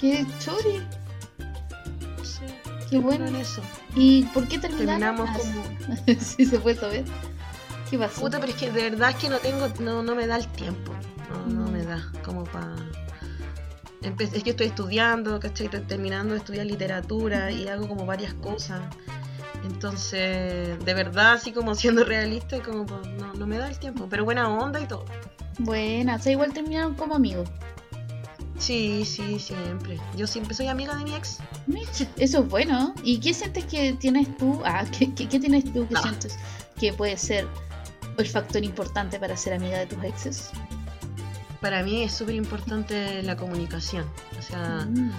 qué 0.00 0.26
chori, 0.38 0.80
sí. 2.22 2.44
qué 2.88 2.98
Bueno, 2.98 3.24
bueno. 3.24 3.26
en 3.28 3.36
eso. 3.36 3.62
¿Y 3.96 4.22
por 4.24 4.46
qué? 4.48 4.58
Terminamos 4.58 5.28
Ah, 5.30 5.36
como 5.38 5.64
sí, 6.20 6.44
se 6.44 6.58
puede 6.60 6.76
saber. 6.76 7.04
¿Qué 7.90 7.98
pasó? 7.98 8.20
Puta, 8.20 8.38
pero 8.38 8.52
es 8.52 8.58
que 8.58 8.70
de 8.70 8.90
verdad 8.90 9.10
es 9.10 9.16
que 9.16 9.28
no 9.28 9.38
tengo, 9.38 9.68
no, 9.80 10.02
no 10.02 10.14
me 10.14 10.26
da 10.26 10.36
el 10.36 10.46
tiempo. 10.48 10.92
No, 11.48 11.64
no 11.64 11.68
Mm. 11.68 11.72
me 11.72 11.82
da 11.84 12.12
como 12.24 12.44
para. 12.44 12.74
Es 14.02 14.42
que 14.42 14.50
estoy 14.50 14.68
estudiando, 14.68 15.38
¿cachai? 15.40 15.66
Estoy 15.66 15.80
terminando 15.80 16.32
de 16.34 16.38
estudiar 16.38 16.64
literatura 16.66 17.50
y 17.50 17.68
hago 17.68 17.86
como 17.88 18.06
varias 18.06 18.32
cosas. 18.34 18.80
Entonces, 19.64 20.82
de 20.84 20.94
verdad, 20.94 21.32
así 21.32 21.52
como 21.52 21.74
siendo 21.74 22.04
realista, 22.04 22.62
como 22.62 22.84
no, 23.18 23.34
no 23.34 23.46
me 23.46 23.58
da 23.58 23.68
el 23.68 23.78
tiempo. 23.78 24.06
Pero 24.08 24.24
buena 24.24 24.48
onda 24.48 24.80
y 24.80 24.86
todo. 24.86 25.04
Buena, 25.58 26.16
o 26.16 26.18
sea, 26.18 26.32
igual 26.32 26.52
terminaron 26.52 26.94
como 26.94 27.14
amigos. 27.14 27.48
Sí, 28.58 29.04
sí, 29.06 29.38
siempre. 29.38 29.98
Yo 30.16 30.26
siempre 30.26 30.54
soy 30.54 30.68
amiga 30.68 30.94
de 30.96 31.04
mi 31.04 31.14
ex. 31.14 31.38
Eso 32.16 32.40
es 32.40 32.48
bueno. 32.48 32.94
¿Y 33.02 33.18
qué 33.18 33.32
sientes 33.32 33.64
que 33.64 33.94
tienes 33.94 34.36
tú? 34.36 34.60
Ah, 34.64 34.84
¿qué, 34.98 35.14
qué, 35.14 35.28
qué 35.28 35.40
tienes 35.40 35.64
tú 35.72 35.86
que 35.88 35.94
Ah. 35.96 36.02
sientes 36.02 36.38
que 36.78 36.92
puede 36.92 37.16
ser 37.16 37.46
el 38.18 38.26
factor 38.26 38.62
importante 38.64 39.18
para 39.18 39.36
ser 39.36 39.54
amiga 39.54 39.78
de 39.78 39.86
tus 39.86 40.02
exes? 40.04 40.50
Para 41.60 41.82
mí 41.82 42.02
es 42.02 42.12
súper 42.12 42.34
importante 42.34 43.22
la 43.22 43.36
comunicación. 43.36 44.04
O 44.38 44.42
sea, 44.42 44.86
Mm. 44.88 45.10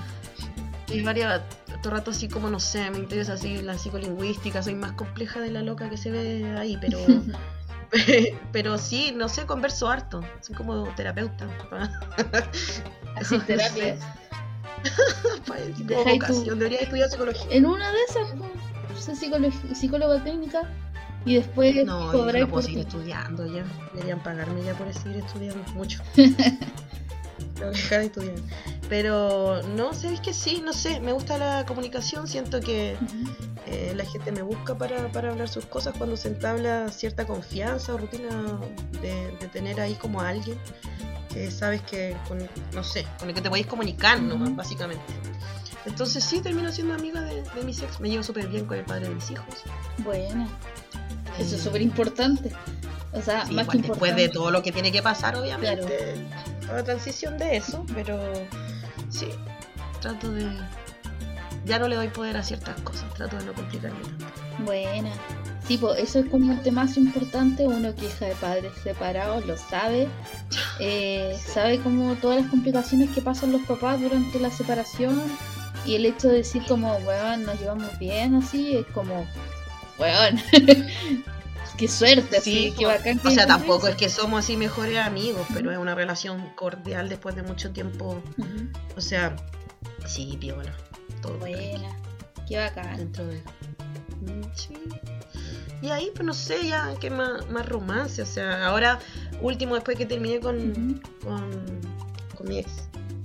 Hay 0.89 1.01
varias, 1.03 1.41
todo 1.81 1.93
rato 1.93 2.11
así 2.11 2.27
como 2.27 2.50
no 2.50 2.59
sé, 2.59 2.91
me 2.91 2.97
interesa 2.97 3.33
así 3.33 3.61
la 3.61 3.77
psicolingüística, 3.77 4.61
soy 4.61 4.75
más 4.75 4.91
compleja 4.91 5.39
de 5.39 5.50
la 5.50 5.61
loca 5.61 5.89
que 5.89 5.95
se 5.95 6.11
ve 6.11 6.53
ahí, 6.59 6.77
pero 6.81 6.97
pero 8.51 8.77
sí, 8.77 9.13
no 9.15 9.27
sé, 9.29 9.45
converso 9.45 9.88
harto, 9.89 10.21
soy 10.41 10.55
como 10.55 10.83
terapeuta. 10.95 11.48
Así 13.15 13.38
No 13.38 13.43
terapia. 13.45 13.98
Para 15.48 15.60
el 15.62 15.74
tipo 15.74 15.89
Deja 15.89 16.03
de 16.03 16.10
ahí 16.12 16.19
tu- 16.19 16.25
vocación, 16.27 16.60
debería 16.60 16.79
estudiar 16.79 17.10
psicología. 17.10 17.45
En 17.50 17.65
una 17.65 17.91
de 17.91 17.98
esas, 18.10 18.27
pues, 18.88 19.19
psicóloga, 19.19 19.53
psicóloga 19.75 20.24
clínica 20.24 20.62
y 21.25 21.36
después 21.36 21.75
No, 21.86 22.12
yo 22.13 22.31
no 22.39 22.48
puedo 22.48 22.62
seguir 22.63 22.79
estudiando 22.79 23.45
ya, 23.45 23.63
deberían 23.93 24.24
pagarme 24.24 24.63
ya 24.63 24.74
por 24.74 24.91
seguir 24.93 25.17
estudiando 25.24 25.63
mucho. 25.74 26.01
Dejar 27.70 28.00
de 28.00 28.06
estudiar. 28.06 28.36
Pero 28.89 29.62
no, 29.75 29.94
sabéis 29.94 30.20
que 30.20 30.34
sí, 30.34 30.62
no 30.63 30.74
sé, 30.74 31.00
me 31.00 31.13
gusta 31.13 31.38
la 31.38 31.65
comunicación, 31.65 32.27
siento 32.27 32.60
que. 32.60 32.98
Eh, 33.68 33.94
la 33.96 34.03
gente 34.03 34.32
me 34.32 34.41
busca 34.41 34.75
para, 34.75 35.10
para 35.12 35.30
hablar 35.30 35.48
sus 35.48 35.65
cosas 35.65 35.96
cuando 35.98 36.18
se 36.18 36.27
entabla 36.27 36.89
cierta 36.89 37.25
confianza 37.25 37.94
o 37.94 37.98
rutina 37.98 38.30
de, 39.01 39.32
de 39.39 39.48
tener 39.48 39.80
ahí 39.80 39.94
como 39.94 40.20
a 40.20 40.30
alguien 40.30 40.58
que 41.32 41.50
sabes 41.51 41.82
que, 41.84 42.15
con, 42.27 42.38
no 42.74 42.84
sé, 42.84 43.06
con 43.20 43.30
el 43.30 43.36
que 43.36 43.41
te 43.41 43.50
podéis 43.50 43.68
comunicar 43.68 44.22
nomás, 44.22 44.56
básicamente. 44.56 45.03
Entonces 45.86 46.24
sí, 46.24 46.41
termino 46.41 46.72
siendo 46.72 46.94
amiga 46.94 47.22
de, 47.22 47.41
de 47.41 47.63
mis 47.63 47.82
ex, 47.82 48.00
me 48.00 48.10
llevo 48.10 48.24
súper 48.24 48.48
bien 48.48 48.65
con 48.65 48.77
el 48.77 48.86
padre 48.86 49.10
de 49.10 49.15
mis 49.15 49.32
hijos. 49.32 49.63
Bueno, 50.00 50.48
eso 51.39 51.56
es 51.56 51.62
súper 51.62 51.82
importante. 51.82 52.51
O 53.13 53.22
sea, 53.22 53.46
sí, 53.46 53.53
más 53.53 53.63
igual 53.63 53.68
que 53.68 53.77
después 53.77 54.12
importante. 54.12 54.22
de 54.22 54.30
todo 54.30 54.51
lo 54.51 54.63
que 54.63 54.72
tiene 54.72 54.91
que 54.91 55.01
pasar, 55.01 55.36
obviamente, 55.36 56.15
la 56.74 56.84
transición 56.84 57.38
de 57.38 57.58
eso, 57.58 57.86
pero 57.94 58.20
sí, 59.10 59.28
trato 60.01 60.32
de... 60.32 60.48
Ya 61.66 61.78
no 61.78 61.88
le 61.88 61.96
doy 61.96 62.08
poder 62.08 62.38
a 62.38 62.44
ciertas 62.44 62.80
cosas, 62.82 63.13
trato 63.13 63.38
de 63.38 63.46
no 63.46 63.54
complicarme 63.54 64.00
tanto. 64.01 64.25
Buena. 64.66 65.12
Sí, 65.68 65.78
pues 65.78 66.00
eso 66.00 66.20
es 66.20 66.25
como 66.30 66.51
el 66.51 66.62
tema 66.62 66.84
más 66.84 66.98
importante. 66.98 67.68
Uno 67.68 67.96
que 67.96 68.08
hija 68.08 68.25
de 68.25 68.36
padres 68.36 68.74
separados 68.84 69.46
lo 69.46 69.58
sabe. 69.58 70.08
Eh, 70.84 71.38
sabe 71.46 71.80
como 71.80 72.16
todas 72.16 72.42
las 72.42 72.50
complicaciones 72.50 73.12
que 73.12 73.22
pasan 73.22 73.51
los 73.51 73.62
papás 73.62 74.01
durante 74.01 74.40
la 74.40 74.50
separación. 74.50 75.22
Y 75.86 75.94
el 75.94 76.08
hecho 76.08 76.28
de 76.28 76.38
decir 76.38 76.63
como, 76.68 76.96
weón, 76.98 77.44
nos 77.44 77.60
llevamos 77.60 78.00
bien 78.00 78.34
así, 78.34 78.78
es 78.78 78.88
como, 78.88 79.28
weón, 80.00 80.42
qué 81.81 81.88
suerte, 81.88 82.38
así, 82.38 82.51
Sí, 82.53 82.73
qué 82.77 82.85
po. 82.85 82.91
bacán 82.91 83.17
que 83.17 83.27
O 83.27 83.31
sea, 83.31 83.47
tampoco 83.47 83.88
es 83.88 83.95
que 83.95 84.07
somos 84.07 84.43
así 84.43 84.55
mejores 84.55 85.00
amigos, 85.00 85.47
pero 85.51 85.71
es 85.71 85.79
una 85.79 85.95
relación 85.95 86.50
cordial 86.55 87.09
después 87.09 87.35
de 87.35 87.41
mucho 87.41 87.71
tiempo. 87.71 88.21
O 88.95 89.01
sea, 89.01 89.35
sí, 90.05 90.38
piola. 90.39 90.75
Todo 91.23 91.39
Buena, 91.39 91.89
qué 92.47 92.57
bacán. 92.57 92.97
dentro 92.97 93.25
de. 93.25 93.41
Sí. 94.53 94.75
Y 95.81 95.89
ahí, 95.89 96.11
pues 96.13 96.23
no 96.23 96.35
sé, 96.35 96.67
ya 96.67 96.93
que 97.00 97.09
más, 97.09 97.50
más 97.50 97.67
romance. 97.67 98.21
O 98.21 98.27
sea, 98.27 98.67
ahora, 98.67 99.00
último, 99.41 99.73
después 99.73 99.97
que 99.97 100.05
terminé 100.05 100.39
con, 100.39 101.01
con, 101.23 101.65
con 102.38 102.47
mi 102.47 102.59
ex, 102.59 102.69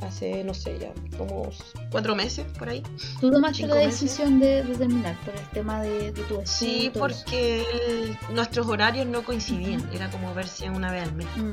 hace, 0.01 0.45
no 0.45 0.55
sé, 0.55 0.79
ya 0.79 0.93
como 1.17 1.51
cuatro 1.91 2.15
meses 2.15 2.45
por 2.59 2.69
ahí. 2.69 2.83
Tú 3.21 3.31
tomaste 3.31 3.67
la 3.67 3.77
decisión 3.77 4.39
de, 4.41 4.63
de 4.63 4.75
terminar 4.77 5.17
por 5.25 5.35
el 5.35 5.49
tema 5.51 5.83
de, 5.83 6.13
de 6.13 6.23
tu 6.25 6.41
Sí, 6.45 6.91
porque 6.97 7.63
el- 7.73 8.35
nuestros 8.35 8.67
horarios 8.67 9.07
no 9.07 9.23
coincidían. 9.23 9.89
Era 9.93 10.11
como 10.11 10.35
verse 10.35 10.69
una 10.71 10.91
vez 10.93 11.03
al 11.05 11.15
mes. 11.15 11.27
Mm. 11.37 11.53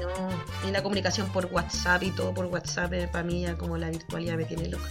No, 0.00 0.68
y 0.68 0.72
la 0.72 0.82
comunicación 0.82 1.28
por 1.32 1.46
WhatsApp 1.46 2.02
y 2.02 2.10
todo 2.10 2.34
por 2.34 2.46
WhatsApp 2.46 2.92
eh, 2.92 3.08
para 3.10 3.24
mí 3.24 3.42
ya 3.42 3.56
como 3.56 3.76
la 3.78 3.88
virtualidad 3.90 4.36
me 4.36 4.44
tiene 4.44 4.68
loca. 4.68 4.84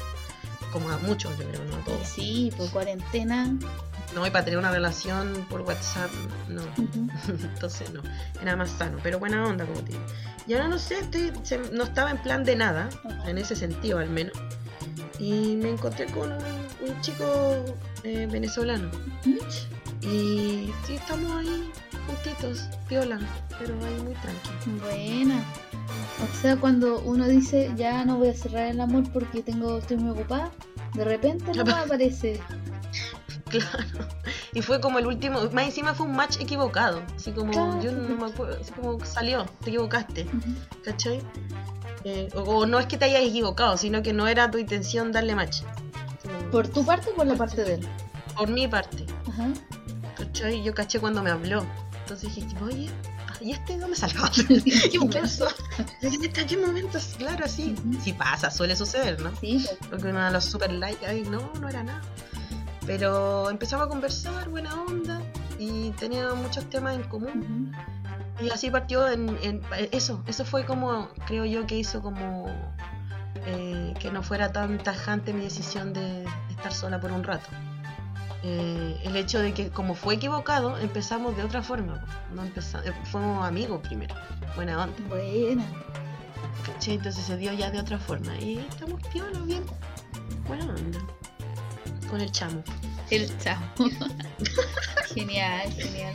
Como 0.75 0.89
a 0.89 0.97
muchos, 0.97 1.31
yo 1.37 1.47
creo, 1.47 1.63
no 1.63 1.77
a 1.77 1.79
todos. 1.85 2.05
Sí, 2.05 2.51
por 2.57 2.69
cuarentena. 2.69 3.55
No, 4.13 4.27
y 4.27 4.29
para 4.29 4.43
tener 4.43 4.59
una 4.59 4.71
relación 4.71 5.45
por 5.49 5.61
WhatsApp, 5.61 6.11
no. 6.49 6.63
Entonces 7.29 7.91
no, 7.93 8.01
era 8.41 8.57
más 8.57 8.71
sano, 8.71 8.97
pero 9.01 9.17
buena 9.17 9.45
onda, 9.47 9.65
como 9.65 9.79
te 9.79 9.93
digo. 9.93 10.03
Y 10.47 10.53
ahora 10.53 10.67
no 10.67 10.77
sé, 10.77 10.99
estoy, 10.99 11.31
se- 11.43 11.59
no 11.71 11.85
estaba 11.85 12.11
en 12.11 12.17
plan 12.17 12.43
de 12.43 12.57
nada, 12.57 12.89
en 13.25 13.37
ese 13.37 13.55
sentido 13.55 13.99
al 13.99 14.09
menos. 14.09 14.33
Y 15.17 15.55
me 15.55 15.69
encontré 15.69 16.07
con 16.07 16.29
un, 16.33 16.43
un 16.89 16.99
chico 17.01 17.63
eh, 18.03 18.27
venezolano. 18.29 18.91
Y 20.01 20.73
sí, 20.85 20.95
estamos 20.95 21.31
ahí 21.37 21.71
juntitos, 22.05 22.63
piola, 22.89 23.17
pero 23.57 23.73
ahí 23.85 24.01
muy 24.03 24.13
tranquilo. 24.15 24.83
Buena. 24.83 25.41
O 26.23 26.41
sea, 26.41 26.55
cuando 26.57 26.99
uno 27.01 27.27
dice 27.27 27.71
ya 27.75 28.05
no 28.05 28.17
voy 28.17 28.29
a 28.29 28.33
cerrar 28.33 28.67
el 28.67 28.79
amor 28.79 29.03
porque 29.11 29.41
tengo 29.43 29.77
estoy 29.79 29.97
muy 29.97 30.11
ocupada, 30.11 30.51
de 30.93 31.03
repente 31.03 31.51
no 31.53 31.75
aparece. 31.75 32.39
Claro. 33.47 34.09
Y 34.53 34.61
fue 34.63 34.81
como 34.81 34.97
el 34.99 35.05
último, 35.05 35.39
más 35.53 35.65
encima 35.65 35.93
fue 35.93 36.07
un 36.07 36.13
match 36.15 36.41
equivocado. 36.41 37.01
Así 37.15 37.31
como, 37.31 37.51
Claro. 37.51 37.79
yo 37.81 37.91
no 37.91 38.15
me 38.17 38.25
acuerdo, 38.25 38.57
así 38.59 38.71
como 38.73 39.03
salió, 39.05 39.45
te 39.63 39.69
equivocaste, 39.69 40.23
Ujú. 40.23 40.55
¿cachai? 40.83 41.21
Eh, 42.03 42.27
o, 42.35 42.39
o 42.41 42.65
no 42.65 42.79
es 42.79 42.87
que 42.87 42.97
te 42.97 43.05
hayas 43.05 43.21
equivocado, 43.21 43.77
sino 43.77 44.01
que 44.01 44.13
no 44.13 44.27
era 44.27 44.49
tu 44.49 44.57
intención 44.57 45.11
darle 45.11 45.35
match. 45.35 45.61
¿Por 46.51 46.67
tu 46.67 46.83
parte 46.85 47.11
o 47.11 47.15
por 47.15 47.27
la 47.27 47.35
parte 47.35 47.63
de 47.63 47.75
él? 47.75 47.87
por 48.35 48.49
mi 48.49 48.67
parte, 48.67 49.05
Ajá. 49.29 49.47
¿cachai? 50.17 50.61
Yo 50.63 50.73
caché 50.73 50.99
cuando 50.99 51.21
me 51.21 51.29
habló. 51.29 51.63
Entonces 52.01 52.35
dije, 52.35 52.47
oye, 52.63 52.89
¿y 53.45 53.51
este 53.51 53.77
dónde 53.77 53.95
salió? 53.95 54.21
¿Qué 54.91 55.19
pasó? 55.21 55.47
¿En 56.01 56.19
qué 56.47 56.57
momentos? 56.57 57.13
Claro, 57.17 57.47
sí. 57.47 57.75
Sí 58.03 58.11
pasa, 58.13 58.49
suele 58.49 58.75
suceder, 58.75 59.21
¿no? 59.21 59.31
Sí, 59.39 59.65
Porque 59.89 60.07
uno 60.07 60.25
de 60.25 60.31
los 60.31 60.45
super 60.45 60.71
like, 60.71 61.05
ay, 61.05 61.21
no, 61.29 61.51
no 61.61 61.69
era 61.69 61.83
nada. 61.83 62.01
Pero 62.85 63.49
empezamos 63.49 63.85
a 63.85 63.89
conversar, 63.89 64.49
buena 64.49 64.73
onda, 64.83 65.21
y 65.59 65.91
teníamos 65.91 66.37
muchos 66.37 66.69
temas 66.69 66.95
en 66.95 67.03
común. 67.03 67.75
Y 68.41 68.49
así 68.49 68.69
partió 68.69 69.07
en, 69.09 69.37
en- 69.43 69.61
eso, 69.91 70.23
eso 70.27 70.43
fue 70.43 70.65
como, 70.65 71.09
creo 71.27 71.45
yo 71.45 71.65
que 71.67 71.77
hizo 71.77 72.01
como 72.01 72.47
eh, 73.45 73.93
que 73.99 74.11
no 74.11 74.21
fuera 74.23 74.51
tan 74.51 74.77
tajante 74.79 75.33
mi 75.33 75.41
decisión 75.43 75.93
de 75.93 76.25
estar 76.49 76.73
sola 76.73 76.99
por 76.99 77.11
un 77.11 77.23
rato. 77.23 77.47
Eh, 78.47 79.01
el 79.03 79.15
hecho 79.15 79.39
de 79.39 79.53
que 79.55 79.69
como 79.69 79.95
fue 79.95 80.13
equivocado, 80.15 80.77
empezamos 80.77 81.35
de 81.35 81.43
otra 81.43 81.63
forma. 81.63 82.05
No 82.31 82.43
empeza- 82.43 82.83
eh, 82.85 82.93
fuimos 83.05 83.43
amigos 83.43 83.81
primero, 83.81 84.13
buena 84.55 84.83
onda. 84.83 84.95
Buena. 85.09 85.65
Entonces 86.85 87.23
se 87.25 87.37
dio 87.37 87.53
ya 87.53 87.71
de 87.71 87.79
otra 87.79 87.97
forma. 87.97 88.35
Y 88.37 88.59
estamos 88.59 89.01
piola, 89.11 89.39
bien, 89.39 89.63
buena 90.47 90.65
onda. 90.65 90.99
Con 92.07 92.21
el 92.21 92.31
chamo. 92.31 92.63
El 93.09 93.35
chavo. 93.39 93.65
genial, 95.15 95.71
genial. 95.73 96.13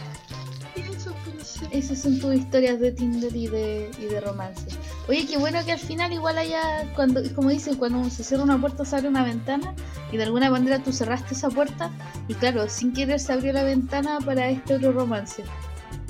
Eso, 1.00 1.14
pues. 1.24 1.58
Esas 1.70 2.02
son 2.02 2.18
tus 2.20 2.34
historias 2.34 2.78
de 2.78 2.92
Tinder 2.92 3.34
y 3.34 3.46
de, 3.46 3.90
y 3.98 4.04
de 4.04 4.20
romance. 4.20 4.66
Oye, 5.08 5.26
qué 5.26 5.38
bueno 5.38 5.64
que 5.64 5.72
al 5.72 5.78
final 5.78 6.12
igual 6.12 6.36
haya, 6.36 6.92
cuando, 6.94 7.22
como 7.34 7.48
dicen, 7.48 7.76
cuando 7.76 8.08
se 8.10 8.22
cierra 8.22 8.44
una 8.44 8.60
puerta 8.60 8.84
se 8.84 8.96
abre 8.96 9.08
una 9.08 9.24
ventana 9.24 9.74
y 10.12 10.18
de 10.18 10.24
alguna 10.24 10.50
manera 10.50 10.78
tú 10.82 10.92
cerraste 10.92 11.34
esa 11.34 11.48
puerta 11.48 11.90
y 12.28 12.34
claro, 12.34 12.68
sin 12.68 12.92
querer 12.92 13.18
se 13.18 13.32
abrió 13.32 13.54
la 13.54 13.62
ventana 13.62 14.18
para 14.20 14.50
este 14.50 14.74
otro 14.74 14.92
romance. 14.92 15.42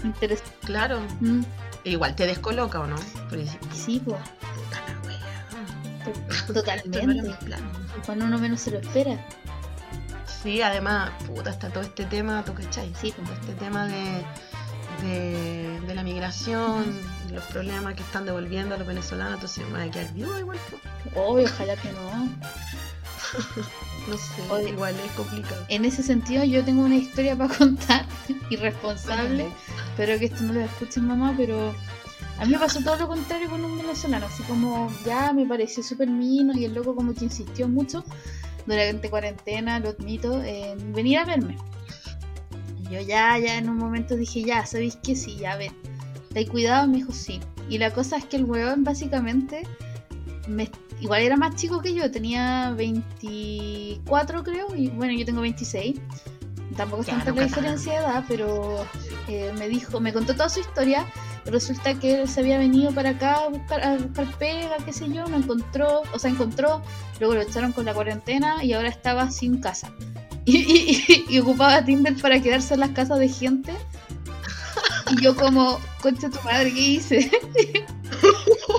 Interesante. 0.03 0.53
Claro, 0.65 1.01
Mm, 1.21 1.43
igual 1.85 2.17
te 2.17 2.27
descoloca 2.27 2.81
o 2.81 2.87
no. 2.87 2.97
Dices, 3.31 3.59
sí, 3.73 4.03
pues, 4.05 4.19
totalmente. 6.49 7.37
Cuando 8.07 8.25
uno 8.25 8.39
menos 8.39 8.61
se 8.61 8.73
lo 8.73 8.79
espera. 8.79 9.25
Sí, 10.43 10.63
además, 10.63 11.11
puta, 11.27 11.51
está 11.51 11.69
todo 11.69 11.83
este 11.83 12.07
tema, 12.07 12.43
¿tú 12.45 12.55
cachai? 12.55 12.93
Sí. 12.99 13.13
Todo 13.13 13.33
este 13.35 13.53
tema 13.55 13.87
de, 13.87 14.25
de, 15.03 15.81
de 15.87 15.95
la 15.95 16.03
migración, 16.03 16.85
los 17.33 17.45
problemas 17.45 17.95
que 17.95 18.03
están 18.03 18.25
devolviendo 18.25 18.75
a 18.75 18.79
los 18.79 18.87
venezolanos, 18.87 19.35
entonces 19.35 19.65
me 19.67 19.79
voy 19.79 19.89
a 19.89 19.91
quedar 19.91 20.13
viuda 20.15 20.39
igual. 20.41 20.59
Obvio, 21.15 21.45
ojalá 21.47 21.77
que 21.77 21.93
no. 21.93 22.29
No 24.09 24.17
sé, 24.17 24.71
igual 24.71 24.95
es 25.05 25.13
complicado. 25.13 25.65
En 25.69 25.85
ese 25.85 26.03
sentido, 26.03 26.43
yo 26.43 26.65
tengo 26.65 26.83
una 26.83 26.97
historia 26.97 27.37
para 27.37 27.55
contar, 27.59 28.07
irresponsable. 28.49 29.53
Espero 29.91 30.19
que 30.19 30.25
esto 30.25 30.43
no 30.43 30.55
lo 30.55 30.61
escuchen, 30.61 31.07
mamá, 31.07 31.35
pero 31.37 31.75
a 32.39 32.45
mí 32.45 32.53
me 32.53 32.59
pasó 32.59 32.81
todo 32.83 32.97
lo 32.97 33.09
contrario 33.09 33.51
con 33.51 33.65
un 33.65 33.77
venezolano. 33.77 34.27
Así 34.27 34.43
como 34.45 34.91
ya 35.05 35.33
me 35.33 35.47
pareció 35.47 35.83
súper 35.83 36.09
mino 36.09 36.55
y 36.55 36.65
el 36.65 36.75
loco, 36.75 36.97
como 36.97 37.15
que 37.15 37.25
insistió 37.25 37.69
mucho 37.69 38.05
durante 38.67 39.11
cuarentena, 39.11 39.79
lo 39.79 39.91
admito, 39.91 40.43
en 40.43 40.93
venir 40.93 41.19
a 41.19 41.25
verme. 41.25 41.59
Yo 42.91 43.01
ya, 43.01 43.39
ya 43.39 43.57
en 43.57 43.69
un 43.69 43.77
momento 43.77 44.17
dije, 44.17 44.43
ya, 44.43 44.67
¿sabéis 44.67 44.97
que 44.97 45.15
sí? 45.15 45.37
Ya 45.37 45.57
ven. 45.57 45.73
¿Te 46.33 46.47
cuidado? 46.47 46.89
Me 46.89 46.99
dijo 46.99 47.13
sí. 47.13 47.41
Y 47.69 47.79
la 47.79 47.93
cosa 47.93 48.17
es 48.17 48.25
que 48.25 48.37
el 48.37 48.45
weón, 48.45 48.83
básicamente, 48.83 49.63
me, 50.49 50.69
igual 51.01 51.23
era 51.23 51.37
más 51.37 51.55
chico 51.55 51.81
que 51.81 51.95
yo, 51.95 52.11
tenía 52.11 52.73
24 52.77 54.43
creo, 54.43 54.75
y 54.75 54.89
bueno, 54.89 55.13
yo 55.13 55.25
tengo 55.25 55.41
26. 55.41 56.01
Tampoco 56.77 57.03
es 57.03 57.09
Ya, 57.09 57.15
tanta 57.15 57.31
no 57.31 57.37
la 57.37 57.47
diferencia 57.47 57.93
de 57.93 57.99
edad, 57.99 58.25
pero 58.29 58.85
eh, 59.29 59.53
me 59.59 59.69
dijo, 59.69 60.01
me 60.01 60.13
contó 60.13 60.35
toda 60.35 60.49
su 60.49 60.61
historia. 60.61 61.07
Resulta 61.47 61.95
que 61.95 62.23
él 62.23 62.29
se 62.29 62.41
había 62.41 62.59
venido 62.59 62.93
para 62.93 63.11
acá 63.11 63.35
a 63.45 63.49
buscar, 63.49 63.83
a 63.83 63.97
buscar 63.97 64.27
pega, 64.39 64.77
qué 64.85 64.93
sé 64.93 65.09
yo, 65.09 65.27
no 65.27 65.37
encontró, 65.37 66.03
o 66.13 66.19
sea, 66.19 66.31
encontró, 66.31 66.83
luego 67.19 67.35
lo 67.35 67.41
echaron 67.41 67.73
con 67.73 67.87
la 67.87 67.95
cuarentena 67.95 68.63
y 68.63 68.73
ahora 68.73 68.89
estaba 68.89 69.31
sin 69.31 69.61
casa. 69.61 69.91
Y, 70.45 70.57
y- 70.57 71.25
y 71.29 71.39
ocupaba 71.39 71.85
Tinder 71.85 72.15
para 72.17 72.41
quedarse 72.41 72.75
en 72.75 72.81
las 72.81 72.91
casas 72.91 73.19
de 73.19 73.29
gente. 73.29 73.73
Y 75.11 75.23
yo 75.23 75.35
como, 75.37 75.79
concha 76.03 76.31
tu 76.31 76.41
madre, 76.43 76.73
¿qué 76.73 76.81
hice? 76.81 77.31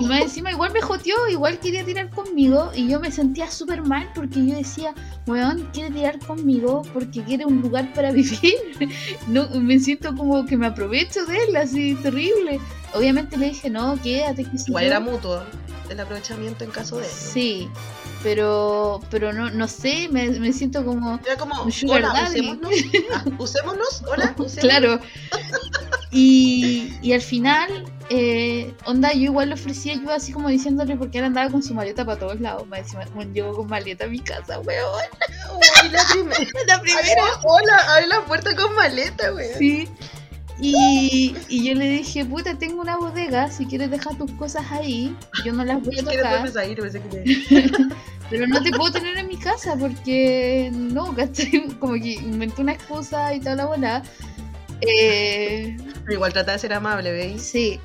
Y 0.00 0.04
más 0.06 0.22
encima 0.22 0.50
igual 0.50 0.72
me 0.72 0.80
joteó, 0.80 1.14
igual 1.28 1.58
quería 1.58 1.84
tirar 1.84 2.10
conmigo 2.10 2.70
y 2.74 2.88
yo 2.88 3.00
me 3.00 3.10
sentía 3.10 3.50
súper 3.50 3.82
mal 3.82 4.10
porque 4.14 4.44
yo 4.46 4.54
decía, 4.56 4.94
weón, 5.26 5.68
quiere 5.72 5.90
tirar 5.90 6.18
conmigo 6.20 6.82
porque 6.92 7.22
quiere 7.22 7.44
un 7.44 7.60
lugar 7.60 7.92
para 7.92 8.10
vivir. 8.12 8.54
No, 9.28 9.48
me 9.50 9.78
siento 9.78 10.14
como 10.16 10.44
que 10.46 10.56
me 10.56 10.66
aprovecho 10.66 11.24
de 11.26 11.36
él, 11.44 11.56
así 11.56 11.94
terrible. 11.96 12.60
Obviamente 12.94 13.36
le 13.36 13.50
dije, 13.50 13.68
no, 13.70 14.00
quédate, 14.02 14.44
que 14.44 14.50
Igual 14.66 14.84
era 14.84 15.00
mutuo 15.00 15.42
el 15.90 16.00
aprovechamiento 16.00 16.64
en 16.64 16.70
caso 16.70 16.96
de. 16.96 17.02
¿no? 17.06 17.12
Sí, 17.12 17.68
pero 18.22 19.00
pero 19.10 19.32
no, 19.32 19.50
no 19.50 19.68
sé, 19.68 20.08
me, 20.10 20.28
me 20.30 20.52
siento 20.52 20.84
como, 20.84 21.18
Era 21.26 21.36
como, 21.36 21.70
sugar 21.70 22.04
hola, 22.04 22.12
daddy. 22.12 22.40
usémonos. 22.40 22.72
Ah, 23.14 23.24
usémonos, 23.38 24.02
hola, 24.08 24.34
usémonos. 24.38 24.54
claro. 24.56 25.00
Y, 26.10 26.92
y 27.00 27.14
al 27.14 27.22
final, 27.22 27.84
eh, 28.10 28.74
onda, 28.84 29.12
yo 29.12 29.22
igual 29.22 29.48
le 29.48 29.54
ofrecí 29.54 29.90
ayuda 29.90 30.16
así 30.16 30.32
como 30.32 30.48
diciéndole 30.50 30.96
porque 30.96 31.18
él 31.18 31.24
andaba 31.24 31.50
con 31.50 31.62
su 31.62 31.72
maleta 31.74 32.04
para 32.04 32.18
todos 32.18 32.38
lados. 32.40 32.66
Me 32.68 32.82
decía, 32.82 33.06
llegó 33.32 33.54
con 33.56 33.66
maleta 33.68 34.04
a 34.04 34.08
mi 34.08 34.20
casa, 34.20 34.60
weón. 34.60 35.00
Uy, 35.54 35.88
la 35.90 36.04
primera. 36.12 36.40
La 36.66 36.80
primera. 36.80 37.22
Hola, 37.44 37.76
abre 37.94 38.06
la 38.08 38.24
puerta 38.26 38.54
con 38.54 38.74
maleta, 38.74 39.30
güey. 39.30 39.54
Sí. 39.58 39.88
Y, 40.62 41.34
y 41.48 41.68
yo 41.68 41.74
le 41.74 41.90
dije, 41.90 42.24
puta, 42.24 42.56
tengo 42.56 42.80
una 42.80 42.96
bodega, 42.96 43.50
si 43.50 43.66
quieres 43.66 43.90
dejar 43.90 44.16
tus 44.16 44.30
cosas 44.32 44.64
ahí, 44.70 45.14
yo 45.44 45.52
no 45.52 45.64
las 45.64 45.82
voy 45.82 45.98
a 45.98 46.02
tocar, 46.04 46.52
que 46.52 47.70
pero 48.30 48.46
no 48.46 48.62
te 48.62 48.70
puedo 48.70 48.92
tener 48.92 49.18
en 49.18 49.26
mi 49.26 49.36
casa 49.36 49.76
porque 49.76 50.70
no, 50.72 51.14
¿cachai? 51.14 51.68
Como 51.80 51.94
que 51.94 52.12
inventé 52.12 52.62
una 52.62 52.72
excusa 52.72 53.34
y 53.34 53.40
toda 53.40 53.56
la 53.56 53.66
bola. 53.66 54.02
Eh, 54.80 55.76
Pero 56.04 56.14
igual 56.14 56.32
trata 56.32 56.52
de 56.52 56.58
ser 56.60 56.72
amable, 56.72 57.12
¿veis? 57.12 57.42
sí, 57.42 57.80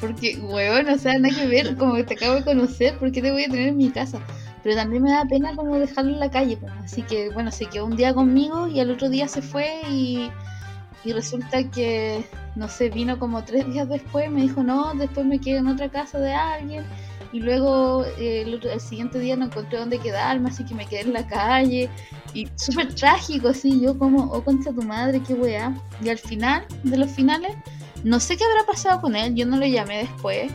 porque, 0.00 0.36
weón, 0.42 0.88
o 0.88 0.98
sea, 0.98 1.18
nada 1.18 1.34
que 1.34 1.46
ver, 1.46 1.76
como 1.76 1.94
que 1.94 2.04
te 2.04 2.14
acabo 2.14 2.34
de 2.34 2.44
conocer, 2.44 2.98
¿por 2.98 3.12
qué 3.12 3.22
te 3.22 3.30
voy 3.30 3.44
a 3.44 3.48
tener 3.48 3.68
en 3.68 3.76
mi 3.76 3.90
casa? 3.90 4.20
Pero 4.62 4.74
también 4.74 5.02
me 5.02 5.10
da 5.10 5.24
pena 5.24 5.54
como 5.54 5.78
dejarlo 5.78 6.12
en 6.12 6.20
la 6.20 6.30
calle, 6.30 6.56
pues. 6.56 6.72
así 6.84 7.02
que, 7.02 7.30
bueno, 7.30 7.50
se 7.50 7.66
quedó 7.66 7.86
un 7.86 7.96
día 7.96 8.12
conmigo 8.14 8.66
y 8.68 8.80
al 8.80 8.90
otro 8.90 9.08
día 9.08 9.28
se 9.28 9.42
fue 9.42 9.80
y, 9.90 10.30
y 11.04 11.12
resulta 11.12 11.68
que, 11.70 12.24
no 12.54 12.68
sé, 12.68 12.88
vino 12.90 13.18
como 13.18 13.44
tres 13.44 13.66
días 13.72 13.88
después, 13.88 14.30
me 14.30 14.42
dijo, 14.42 14.62
no, 14.62 14.94
después 14.94 15.26
me 15.26 15.40
quedé 15.40 15.58
en 15.58 15.66
otra 15.68 15.88
casa 15.90 16.18
de 16.18 16.32
alguien 16.32 16.84
y 17.32 17.40
luego 17.40 18.04
eh, 18.18 18.42
el, 18.42 18.54
otro- 18.54 18.70
el 18.70 18.80
siguiente 18.80 19.18
día 19.18 19.34
no 19.36 19.46
encontré 19.46 19.78
dónde 19.78 19.98
quedarme, 19.98 20.50
así 20.50 20.64
que 20.64 20.74
me 20.74 20.86
quedé 20.86 21.00
en 21.00 21.12
la 21.14 21.26
calle 21.26 21.88
y 22.34 22.46
súper 22.56 22.94
trágico, 22.94 23.48
así, 23.48 23.80
yo 23.80 23.98
como, 23.98 24.24
oh, 24.32 24.44
concha 24.44 24.70
tu 24.72 24.82
madre, 24.82 25.20
qué 25.26 25.34
weá. 25.34 25.74
Y 26.04 26.08
al 26.10 26.18
final 26.18 26.64
de 26.82 26.96
los 26.98 27.10
finales, 27.10 27.56
no 28.04 28.20
sé 28.20 28.36
qué 28.36 28.44
habrá 28.44 28.64
pasado 28.66 29.00
con 29.00 29.16
él, 29.16 29.34
yo 29.34 29.46
no 29.46 29.56
lo 29.56 29.66
llamé 29.66 29.98
después, 29.98 30.52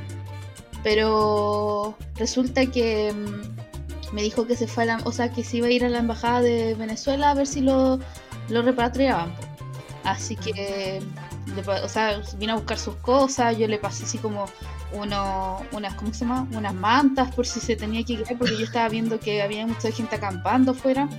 pero 0.83 1.97
resulta 2.15 2.65
que 2.67 3.11
mm, 3.13 4.15
me 4.15 4.21
dijo 4.21 4.45
que 4.47 4.55
se 4.55 4.67
fue 4.67 4.83
a 4.83 4.85
la, 4.85 4.97
o 5.03 5.11
sea, 5.11 5.31
que 5.31 5.43
se 5.43 5.57
iba 5.57 5.67
a 5.67 5.71
ir 5.71 5.83
a 5.83 5.89
la 5.89 5.99
embajada 5.99 6.41
de 6.41 6.75
Venezuela 6.75 7.31
a 7.31 7.33
ver 7.33 7.47
si 7.47 7.61
lo, 7.61 7.99
lo 8.49 8.61
repatriaban. 8.61 9.33
Así 10.07 10.37
que, 10.37 11.01
o 11.83 11.89
sea, 11.89 12.21
vino 12.37 12.53
a 12.53 12.55
buscar 12.55 12.77
sus 12.79 12.95
cosas, 12.95 13.57
yo 13.57 13.67
le 13.67 13.77
pasé 13.77 14.05
así 14.05 14.17
como 14.17 14.45
uno, 14.93 15.61
unas, 15.73 15.95
¿cómo 15.95 16.13
se 16.13 16.21
llama? 16.21 16.47
Unas 16.53 16.73
mantas 16.73 17.35
por 17.35 17.45
si 17.45 17.59
se 17.59 17.75
tenía 17.75 18.05
que 18.05 18.15
quedar, 18.15 18.37
porque 18.37 18.57
yo 18.57 18.63
estaba 18.63 18.87
viendo 18.87 19.19
que 19.19 19.41
había 19.41 19.67
mucha 19.67 19.91
gente 19.91 20.15
acampando 20.15 20.71
afuera. 20.71 21.09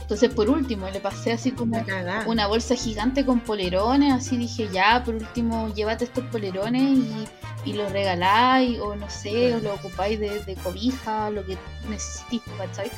Entonces, 0.00 0.34
por 0.34 0.50
último, 0.50 0.90
le 0.90 0.98
pasé 0.98 1.30
así 1.30 1.52
como 1.52 1.80
Una 2.26 2.48
bolsa 2.48 2.74
gigante 2.74 3.24
con 3.24 3.38
polerones, 3.38 4.14
así 4.14 4.36
dije, 4.36 4.68
ya, 4.72 5.04
por 5.04 5.14
último, 5.14 5.72
llévate 5.72 6.06
estos 6.06 6.24
polerones 6.24 6.82
y, 6.82 7.28
y 7.66 7.74
los 7.74 7.92
regaláis, 7.92 8.80
o 8.80 8.96
no 8.96 9.08
sé, 9.08 9.54
o 9.54 9.60
lo 9.60 9.74
ocupáis 9.74 10.18
de, 10.18 10.40
de 10.40 10.56
cobija, 10.56 11.30
lo 11.30 11.46
que 11.46 11.56
necesitéis, 11.88 12.42
¿cachai? 12.58 12.90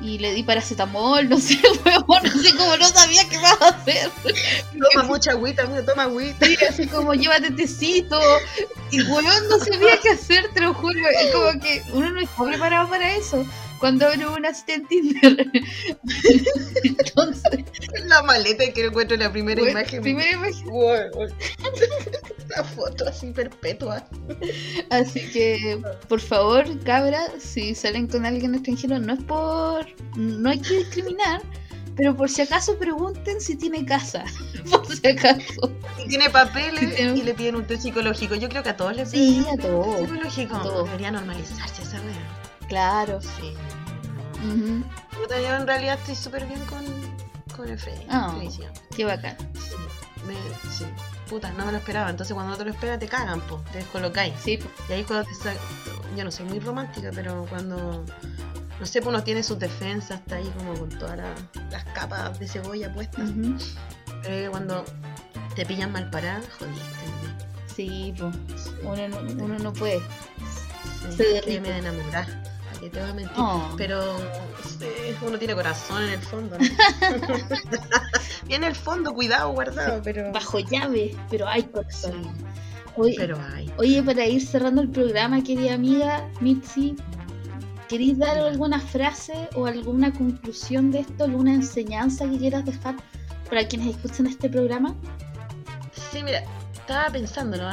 Y 0.00 0.18
le 0.18 0.32
di 0.32 0.44
paracetamol, 0.44 1.28
no 1.28 1.38
sé, 1.40 1.60
huevón, 1.84 2.22
no 2.22 2.42
sé 2.42 2.54
cómo 2.56 2.76
no 2.76 2.86
sabía 2.88 3.28
qué 3.28 3.38
más 3.38 3.60
hacer. 3.60 4.10
Toma 4.92 5.08
mucha 5.08 5.32
agüita, 5.32 5.64
toma 5.84 6.04
agüita. 6.04 6.46
Sí, 6.46 6.56
así 6.68 6.86
como 6.86 7.14
llévate 7.14 7.50
tecito. 7.50 8.20
Y 8.90 9.02
weón 9.02 9.48
no 9.48 9.58
sabía 9.58 9.98
qué 10.00 10.10
hacer, 10.10 10.52
te 10.54 10.60
lo 10.60 10.72
juro. 10.74 10.98
Es 11.20 11.32
como 11.34 11.60
que 11.60 11.82
uno 11.92 12.10
no 12.12 12.20
está 12.20 12.44
preparado 12.44 12.88
para 12.88 13.14
eso. 13.16 13.44
Cuando 13.80 14.06
abre 14.06 14.26
una 14.26 14.52
cita 14.52 14.74
en 14.74 14.86
Tinder. 14.88 15.46
Entonces, 16.82 17.64
La 18.06 18.22
maleta 18.22 18.64
que 18.72 18.86
encuentro 18.86 19.14
en 19.14 19.20
la 19.22 19.30
primera 19.32 19.60
bueno, 19.60 19.78
imagen. 19.78 20.02
primera 20.02 20.30
imagen. 20.32 20.66
Wow, 20.66 21.28
foto 22.64 23.08
así 23.08 23.30
perpetua. 23.32 24.04
Así 24.90 25.20
que, 25.30 25.80
por 26.08 26.20
favor, 26.20 26.64
cabra, 26.84 27.20
si 27.38 27.74
salen 27.74 28.06
con 28.06 28.24
alguien 28.26 28.54
extranjero, 28.54 28.98
no 28.98 29.14
es 29.14 29.22
por. 29.24 29.86
No 30.16 30.50
hay 30.50 30.60
que 30.60 30.78
discriminar, 30.78 31.42
pero 31.96 32.16
por 32.16 32.28
si 32.30 32.42
acaso 32.42 32.78
pregunten 32.78 33.40
si 33.40 33.56
tiene 33.56 33.84
casa. 33.84 34.24
Por 34.70 34.86
si 34.94 35.06
acaso. 35.08 35.72
Si 35.96 36.08
tiene 36.08 36.28
papeles 36.28 36.94
Sí, 36.96 37.02
y 37.02 37.22
le 37.22 37.32
piden 37.32 37.56
un 37.56 37.64
test 37.66 37.82
psicológico. 37.84 38.34
Yo 38.34 38.48
creo 38.50 38.62
que 38.62 38.68
a 38.70 38.76
todos 38.76 38.94
les 38.94 39.10
Sí, 39.10 39.42
piden 39.42 39.58
a 39.58 39.62
todos. 39.62 39.86
test 39.96 40.08
psicológico. 40.10 40.56
a 40.56 40.62
todos. 40.62 40.84
Debería 40.86 41.10
normalizarse 41.10 41.82
esa 41.82 41.96
wea. 41.96 42.68
Claro. 42.68 43.20
Sí. 43.22 43.54
Ujú. 44.46 44.84
Puta, 45.22 45.40
Yo 45.40 45.54
en 45.54 45.66
realidad 45.66 45.98
estoy 46.00 46.14
súper 46.16 46.44
bien 46.46 46.60
con, 46.66 46.84
con 47.56 47.68
el 47.68 47.78
Freddy. 47.78 48.04
Feliciano. 48.38 48.72
Qué 48.94 49.04
bacán. 49.06 49.36
Sí, 49.54 49.74
me- 50.26 50.70
sí. 50.70 50.84
Puta, 51.28 51.52
no 51.52 51.66
me 51.66 51.72
lo 51.72 51.78
esperaba. 51.78 52.10
Entonces 52.10 52.32
cuando 52.34 52.52
no 52.52 52.58
te 52.58 52.64
lo 52.64 52.70
esperas 52.70 52.98
te 52.98 53.06
cagan, 53.08 53.40
po. 53.42 53.62
Te 53.72 53.78
descolocáis. 53.78 54.34
Sí, 54.42 54.56
po. 54.56 54.68
Y 54.88 54.92
ahí 54.94 55.04
cuando 55.04 55.28
te 55.28 55.34
sa- 55.34 55.54
Yo 56.16 56.24
no 56.24 56.30
soy 56.30 56.46
muy 56.46 56.58
romántica, 56.60 57.10
pero 57.14 57.44
cuando... 57.48 58.04
No 58.80 58.86
sé, 58.86 59.00
pues 59.02 59.08
uno 59.08 59.24
tiene 59.24 59.42
sus 59.42 59.58
defensas, 59.58 60.20
está 60.20 60.36
ahí 60.36 60.50
como 60.56 60.72
con 60.74 60.88
todas 60.90 61.16
la- 61.18 61.34
las 61.70 61.84
capas 61.86 62.38
de 62.38 62.46
cebolla 62.48 62.92
puestas. 62.92 63.28
Pero 64.22 64.50
cuando 64.52 64.84
te 65.56 65.66
pillan 65.66 65.92
mal 65.92 66.08
parada, 66.10 66.40
jodiste. 66.58 66.84
Sí, 67.74 68.14
po. 68.18 68.30
Uno 68.84 69.08
no, 69.08 69.44
uno 69.44 69.58
no 69.58 69.72
puede. 69.72 70.00
Se 71.16 71.40
que 71.42 71.60
me 71.60 71.68
de 71.70 71.78
enamorar. 71.78 72.26
¿Para 72.66 72.80
qué 72.80 72.90
te 72.90 73.00
voy 73.00 73.10
a 73.10 73.14
mentir? 73.14 73.34
Oh. 73.36 73.74
Pero 73.76 74.16
uno 75.22 75.38
tiene 75.38 75.54
corazón 75.54 76.02
en 76.04 76.10
el 76.10 76.20
fondo. 76.20 76.56
¿no? 76.58 76.64
En 78.48 78.64
el 78.64 78.74
fondo, 78.74 79.12
cuidado, 79.12 79.52
guardado, 79.52 80.00
pero... 80.02 80.32
Bajo 80.32 80.58
llave, 80.58 81.14
pero 81.30 81.46
hay 81.46 81.62
Sí, 81.62 81.68
corazón. 81.68 82.34
Oye, 82.96 83.14
pero 83.16 83.38
hay. 83.54 83.72
Oye, 83.78 84.02
para 84.02 84.26
ir 84.26 84.44
cerrando 84.44 84.82
el 84.82 84.88
programa, 84.88 85.42
querida 85.42 85.74
amiga 85.74 86.28
Mitzi, 86.40 86.96
¿queréis 87.88 88.18
dar 88.18 88.38
alguna 88.38 88.80
frase 88.80 89.48
o 89.54 89.66
alguna 89.66 90.12
conclusión 90.12 90.90
de 90.90 91.00
esto, 91.00 91.24
alguna 91.24 91.54
enseñanza 91.54 92.28
que 92.28 92.38
quieras 92.38 92.64
dejar 92.64 92.96
para 93.48 93.66
quienes 93.68 93.96
escuchan 93.96 94.26
este 94.26 94.48
programa? 94.48 94.94
Sí, 96.10 96.22
mira, 96.22 96.42
estaba 96.72 97.08
pensándolo. 97.10 97.68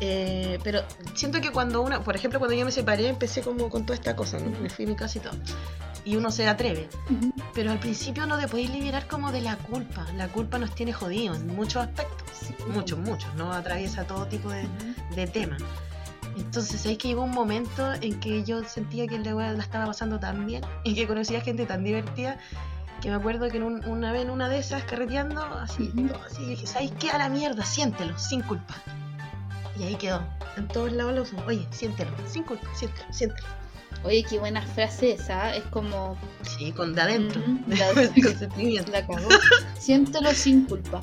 Eh, 0.00 0.58
pero 0.64 0.82
siento 1.14 1.40
que 1.40 1.50
cuando 1.52 1.82
uno, 1.82 2.02
por 2.02 2.16
ejemplo, 2.16 2.38
cuando 2.38 2.56
yo 2.56 2.64
me 2.64 2.72
separé, 2.72 3.08
empecé 3.08 3.42
como 3.42 3.68
con 3.68 3.84
toda 3.84 3.94
esta 3.94 4.16
cosa, 4.16 4.38
¿no? 4.38 4.58
Me 4.60 4.70
fui 4.70 4.86
a 4.86 4.88
mi 4.88 4.96
casa 4.96 5.18
y 5.18 5.20
todo. 5.20 5.34
Y 6.04 6.16
uno 6.16 6.30
se 6.30 6.48
atreve. 6.48 6.88
Ujú. 7.10 7.32
Pero 7.54 7.70
al 7.72 7.78
principio 7.78 8.26
no 8.26 8.38
te 8.38 8.48
podéis 8.48 8.70
liberar 8.70 9.06
como 9.06 9.32
de 9.32 9.40
la 9.42 9.56
culpa. 9.56 10.06
La 10.16 10.28
culpa 10.28 10.58
nos 10.58 10.74
tiene 10.74 10.92
jodidos 10.92 11.38
en 11.38 11.48
muchos 11.54 11.82
aspectos. 11.82 12.26
Sí. 12.32 12.54
Muchos, 12.68 12.98
muchos. 12.98 13.32
No 13.34 13.52
atraviesa 13.52 14.04
todo 14.06 14.26
tipo 14.26 14.50
de, 14.50 14.64
Ujú. 14.64 15.14
de 15.14 15.26
temas. 15.26 15.62
Entonces 16.36 16.84
ahí 16.86 16.96
que 16.96 17.08
llegó 17.08 17.22
un 17.22 17.32
momento 17.32 17.92
en 18.00 18.18
que 18.20 18.44
yo 18.44 18.62
sentía 18.64 19.06
que 19.06 19.18
la 19.18 19.34
wea 19.34 19.52
la 19.52 19.62
estaba 19.62 19.86
pasando 19.86 20.18
tan 20.20 20.46
bien 20.46 20.62
y 20.84 20.94
que 20.94 21.06
conocía 21.06 21.40
gente 21.40 21.66
tan 21.66 21.84
divertida 21.84 22.38
que 23.02 23.08
me 23.10 23.16
acuerdo 23.16 23.48
que 23.50 23.56
en 23.56 23.62
un- 23.64 23.84
una 23.86 24.12
vez 24.12 24.22
en 24.22 24.30
una 24.30 24.48
de 24.48 24.58
esas 24.58 24.84
carreteando, 24.84 25.42
así, 25.42 25.90
Ujú. 25.94 26.08
todo 26.08 26.22
así, 26.24 26.44
dije, 26.44 26.66
¿sabes 26.66 26.92
qué? 26.98 27.10
A 27.10 27.18
la 27.18 27.28
mierda, 27.30 27.64
siéntelo, 27.64 28.18
sin 28.18 28.42
culpa. 28.42 28.74
Y 29.78 29.84
ahí 29.84 29.94
quedó. 29.96 30.22
En 30.58 30.68
todos 30.68 30.92
lados 30.92 31.14
lo 31.14 31.22
uso. 31.22 31.34
Oye, 31.46 31.66
siéntelo, 31.70 32.10
sin 32.26 32.42
culpa, 32.44 32.66
siéntelo, 32.74 33.12
siéntelo. 33.12 33.48
Oye, 34.02 34.24
qué 34.28 34.38
buena 34.38 34.62
frase 34.62 35.12
esa, 35.12 35.54
es 35.54 35.64
como 35.64 36.16
Sí, 36.42 36.72
con 36.72 36.94
de 36.94 37.02
adentro. 37.02 37.42
Con 38.22 38.38
sentimiento. 38.38 38.90
la 38.92 39.06
cagó. 39.06 39.28
Siéntelo 39.78 40.32
sin 40.32 40.64
culpa. 40.64 41.02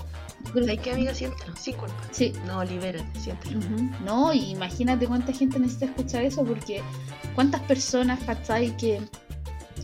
¿Sabes 0.54 0.80
qué, 0.80 0.92
amiga? 0.94 1.14
Siéntelo, 1.14 1.56
sin 1.56 1.76
culpa. 1.76 1.96
Sí, 2.12 2.34
No, 2.46 2.64
libérate, 2.64 3.20
siéntelo. 3.20 3.60
No, 4.04 4.34
imagínate 4.34 5.06
cuánta 5.08 5.32
gente 5.34 5.60
necesita 5.60 5.86
escuchar 5.86 6.24
eso, 6.24 6.44
porque 6.44 6.82
cuántas 7.36 7.62
personas, 7.62 8.20
¿cachai? 8.26 8.76
Que 8.78 9.02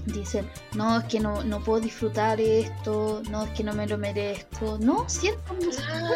dicen, 0.05 0.49
no, 0.73 0.99
es 0.99 1.05
que 1.05 1.19
no, 1.19 1.43
no 1.43 1.63
puedo 1.63 1.79
disfrutar 1.79 2.39
esto, 2.41 3.21
no, 3.29 3.43
es 3.43 3.49
que 3.51 3.63
no 3.63 3.73
me 3.73 3.87
lo 3.87 3.97
merezco. 3.97 4.77
No, 4.79 5.07
siento 5.07 5.41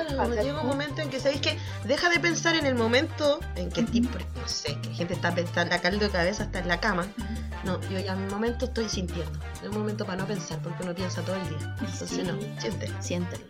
Claro, 0.08 0.34
llega 0.36 0.62
un 0.62 0.68
momento 0.68 1.02
en 1.02 1.10
que 1.10 1.20
sabéis 1.20 1.42
que 1.42 1.58
deja 1.86 2.10
de 2.10 2.20
pensar 2.20 2.56
en 2.56 2.66
el 2.66 2.76
momento 2.76 3.40
en 3.56 3.70
que 3.70 3.84
tipo, 3.84 4.18
no 4.36 4.48
sé, 4.48 4.78
que 4.82 4.90
gente 4.94 5.14
está 5.14 5.34
pensando 5.34 5.76
a 5.76 5.80
caldo 5.80 6.06
de 6.06 6.12
cabeza 6.12 6.44
hasta 6.44 6.60
en 6.60 6.68
la 6.68 6.80
cama. 6.80 7.08
No, 7.64 7.82
yo 7.90 8.00
ya 8.00 8.14
en 8.14 8.26
mi 8.26 8.32
momento 8.32 8.66
estoy 8.66 8.88
sintiendo. 8.88 9.32
Es 9.62 9.70
un 9.70 9.80
momento 9.80 10.06
para 10.06 10.18
no 10.20 10.28
pensar, 10.28 10.60
porque 10.62 10.84
uno 10.84 10.94
piensa 10.96 11.22
todo 11.22 11.36
el 11.36 11.50
día. 11.50 11.76
Entonces 11.80 12.10
Sí. 12.10 12.24
no, 12.24 12.62
siente. 12.62 12.92
Siéntelo. 13.02 13.44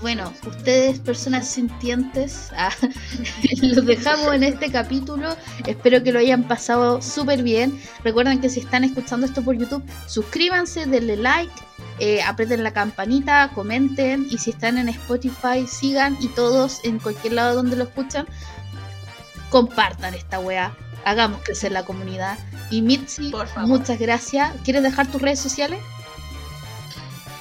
Bueno, 0.00 0.32
ustedes, 0.46 0.98
personas 0.98 1.48
sintientes, 1.48 2.50
ah, 2.56 2.70
los 3.62 3.86
dejamos 3.86 4.34
en 4.34 4.42
este 4.42 4.70
capítulo. 4.70 5.36
Espero 5.66 6.02
que 6.02 6.12
lo 6.12 6.18
hayan 6.18 6.44
pasado 6.48 7.00
súper 7.02 7.42
bien. 7.42 7.80
Recuerden 8.02 8.40
que 8.40 8.48
si 8.48 8.60
están 8.60 8.84
escuchando 8.84 9.26
esto 9.26 9.42
por 9.42 9.56
YouTube, 9.56 9.84
suscríbanse, 10.06 10.86
denle 10.86 11.16
like, 11.16 11.52
eh, 11.98 12.22
aprieten 12.22 12.64
la 12.64 12.72
campanita, 12.72 13.50
comenten. 13.54 14.26
Y 14.30 14.38
si 14.38 14.50
están 14.50 14.78
en 14.78 14.88
Spotify, 14.88 15.66
sigan. 15.66 16.16
Y 16.20 16.28
todos, 16.28 16.80
en 16.84 16.98
cualquier 16.98 17.34
lado 17.34 17.54
donde 17.54 17.76
lo 17.76 17.84
escuchan, 17.84 18.26
compartan 19.50 20.14
esta 20.14 20.40
weá. 20.40 20.74
Hagamos 21.04 21.42
crecer 21.42 21.72
la 21.72 21.84
comunidad. 21.84 22.38
Y 22.70 22.82
Mitzi, 22.82 23.32
muchas 23.66 23.98
gracias. 23.98 24.52
¿Quieres 24.64 24.82
dejar 24.82 25.06
tus 25.06 25.20
redes 25.20 25.40
sociales? 25.40 25.78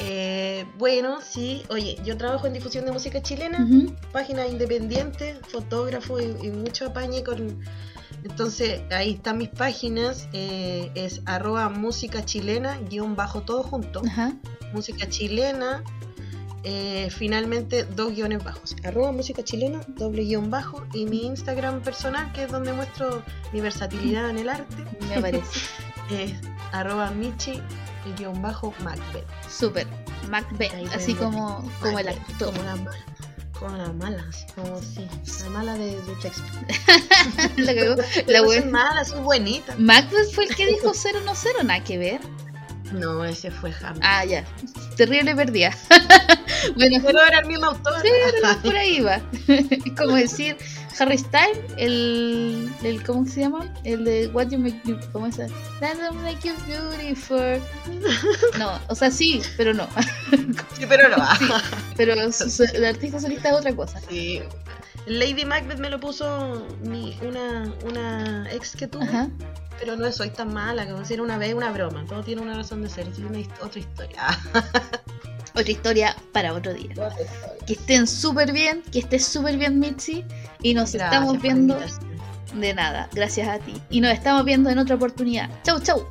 Eh, 0.04 0.66
bueno, 0.78 1.20
sí, 1.22 1.64
oye, 1.70 1.98
yo 2.04 2.18
trabajo 2.18 2.48
en 2.48 2.54
difusión 2.54 2.86
de 2.86 2.92
música 2.92 3.22
chilena, 3.22 3.68
página 4.12 4.48
independiente, 4.48 5.40
fotógrafo 5.48 6.20
y, 6.20 6.26
y 6.42 6.52
mucho 6.52 6.88
apañe 6.88 7.24
con... 7.24 7.60
Entonces, 8.24 8.82
ahí 8.92 9.14
están 9.14 9.38
mis 9.38 9.50
páginas, 9.50 10.28
eh, 10.34 10.92
es 10.96 11.22
arroba 11.26 11.70
música 11.70 12.24
chilena, 12.24 12.80
guion 12.90 13.16
bajo 13.16 13.42
todo 13.42 13.64
junto, 13.64 14.02
música 14.74 15.10
chilena, 15.10 15.84
eh, 16.64 17.10
finalmente 17.10 17.84
dos 17.84 18.14
guiones 18.14 18.44
bajos, 18.44 18.76
arroba 18.84 19.12
música 19.12 19.44
chilena, 19.44 19.82
doble 19.88 20.24
guion 20.24 20.52
bajo, 20.52 20.86
y 20.94 21.06
mi 21.06 21.26
Instagram 21.26 21.82
personal, 21.82 22.32
que 22.34 22.44
es 22.44 22.52
donde 22.52 22.74
muestro 22.74 23.24
mi 23.54 23.62
versatilidad 23.62 24.30
en 24.30 24.38
el 24.38 24.50
arte, 24.50 24.84
Me 25.10 25.20
parece. 25.20 25.60
es 26.12 26.34
arroba 26.72 27.10
michi, 27.12 27.60
guion 28.18 28.42
bajo 28.42 28.74
Macbeth. 28.84 29.26
Súper. 29.50 29.88
Macbeth, 30.30 30.74
Ahí 30.74 30.88
así 30.94 31.14
como, 31.14 31.70
como 31.82 32.00
el 32.00 32.08
actor. 32.08 32.54
Como 32.54 32.64
la 32.64 32.76
mala. 32.76 33.06
Como 33.60 33.78
la 33.78 33.94
mala, 33.94 34.26
así 34.30 34.46
como 34.56 34.82
sí. 34.82 35.08
La 35.44 35.50
mala 35.50 35.74
de, 35.76 36.02
de 36.02 36.16
Shakespeare. 36.22 37.58
la 37.58 37.76
cagó. 37.76 37.96
La 38.28 38.40
soy 38.40 38.62
mala, 38.66 39.06
soy 39.06 39.22
bonita. 39.22 39.76
Macbeth 39.78 40.34
fue 40.34 40.46
el 40.46 40.56
que 40.56 40.66
dijo 40.66 40.92
cero 40.94 41.20
no 41.26 41.36
cero, 41.36 41.60
nada 41.64 41.84
que 41.84 41.98
ver. 41.98 42.22
No, 42.94 43.24
ese 43.24 43.52
fue 43.52 43.72
Hamlet. 43.82 44.04
Ah, 44.04 44.26
ya. 44.26 44.44
Terrible 44.98 45.36
perdida. 45.36 45.76
bueno, 46.76 46.98
Pero 47.04 47.22
era 47.26 47.40
el 47.40 47.48
mismo 47.48 47.68
autor. 47.68 48.02
Sí, 48.02 48.10
por 48.64 48.76
ahí 48.76 49.00
va. 49.00 49.22
Es 49.48 49.94
como 49.98 50.16
decir 50.16 50.58
Harry 51.00 51.18
Styles, 51.18 51.58
el, 51.78 52.70
el 52.84 53.04
¿cómo 53.04 53.26
se 53.26 53.42
llama? 53.42 53.74
El 53.84 54.04
de 54.04 54.28
What 54.28 54.50
You 54.50 54.60
Make 54.60 54.82
You, 54.86 54.98
¿cómo 55.12 55.28
es? 55.28 55.38
That 55.38 55.96
don't 55.98 56.22
make 56.22 56.40
you 56.48 56.54
beautiful. 56.68 57.60
No, 58.60 58.80
o 58.88 58.96
sea, 58.96 59.10
sí, 59.10 59.42
pero 59.58 59.74
no. 59.74 59.88
Sí, 60.78 60.86
pero 60.88 61.10
no. 61.10 61.18
Sí. 61.38 61.46
Pero 61.98 62.32
su- 62.32 62.50
su- 62.50 62.64
el 62.64 62.86
artista 62.86 63.20
solista 63.20 63.50
es 63.50 63.56
otra 63.56 63.76
cosa. 63.76 64.00
Sí. 64.10 64.42
Lady 65.08 65.46
Macbeth 65.46 65.80
me 65.80 65.90
lo 65.90 66.00
puso 66.00 66.68
mi, 66.84 67.18
una, 67.22 67.74
una 67.86 68.52
ex 68.52 68.76
que 68.76 68.88
tuve, 68.88 69.04
Ajá. 69.04 69.30
pero 69.80 69.96
no 69.96 70.12
soy 70.12 70.30
tan 70.30 70.54
mala, 70.54 70.86
como 70.86 71.00
decir 71.00 71.22
una 71.22 71.38
vez 71.38 71.54
una 71.54 71.72
broma, 71.72 72.06
todo 72.06 72.24
tiene 72.24 72.42
una 72.42 72.56
razón 72.56 72.82
de 72.84 72.90
ser, 72.90 73.08
tiene 73.12 73.30
una 73.30 73.40
otra 73.64 73.80
historia. 73.80 74.22
Otra 75.54 75.70
historia 75.70 76.16
para 76.32 76.54
otro 76.54 76.74
día. 76.74 76.94
Que 77.68 77.74
estén 77.74 78.08
súper 78.08 78.54
bien, 78.54 78.84
que 78.90 79.00
estés 79.00 79.26
súper 79.26 79.58
bien, 79.58 79.80
Mitzi. 79.80 80.24
Y 80.62 80.74
nos 80.74 80.94
Gracias 80.94 81.14
estamos 81.14 81.42
viendo 81.42 81.78
de 82.54 82.74
nada. 82.74 83.10
Gracias 83.14 83.50
a 83.50 83.60
ti. 83.60 83.74
Y 83.90 84.00
nos 84.00 84.14
estamos 84.14 84.46
viendo 84.46 84.70
en 84.70 84.80
otra 84.80 84.96
oportunidad. 84.96 85.50
Chau, 85.64 85.80
chau. 85.82 86.08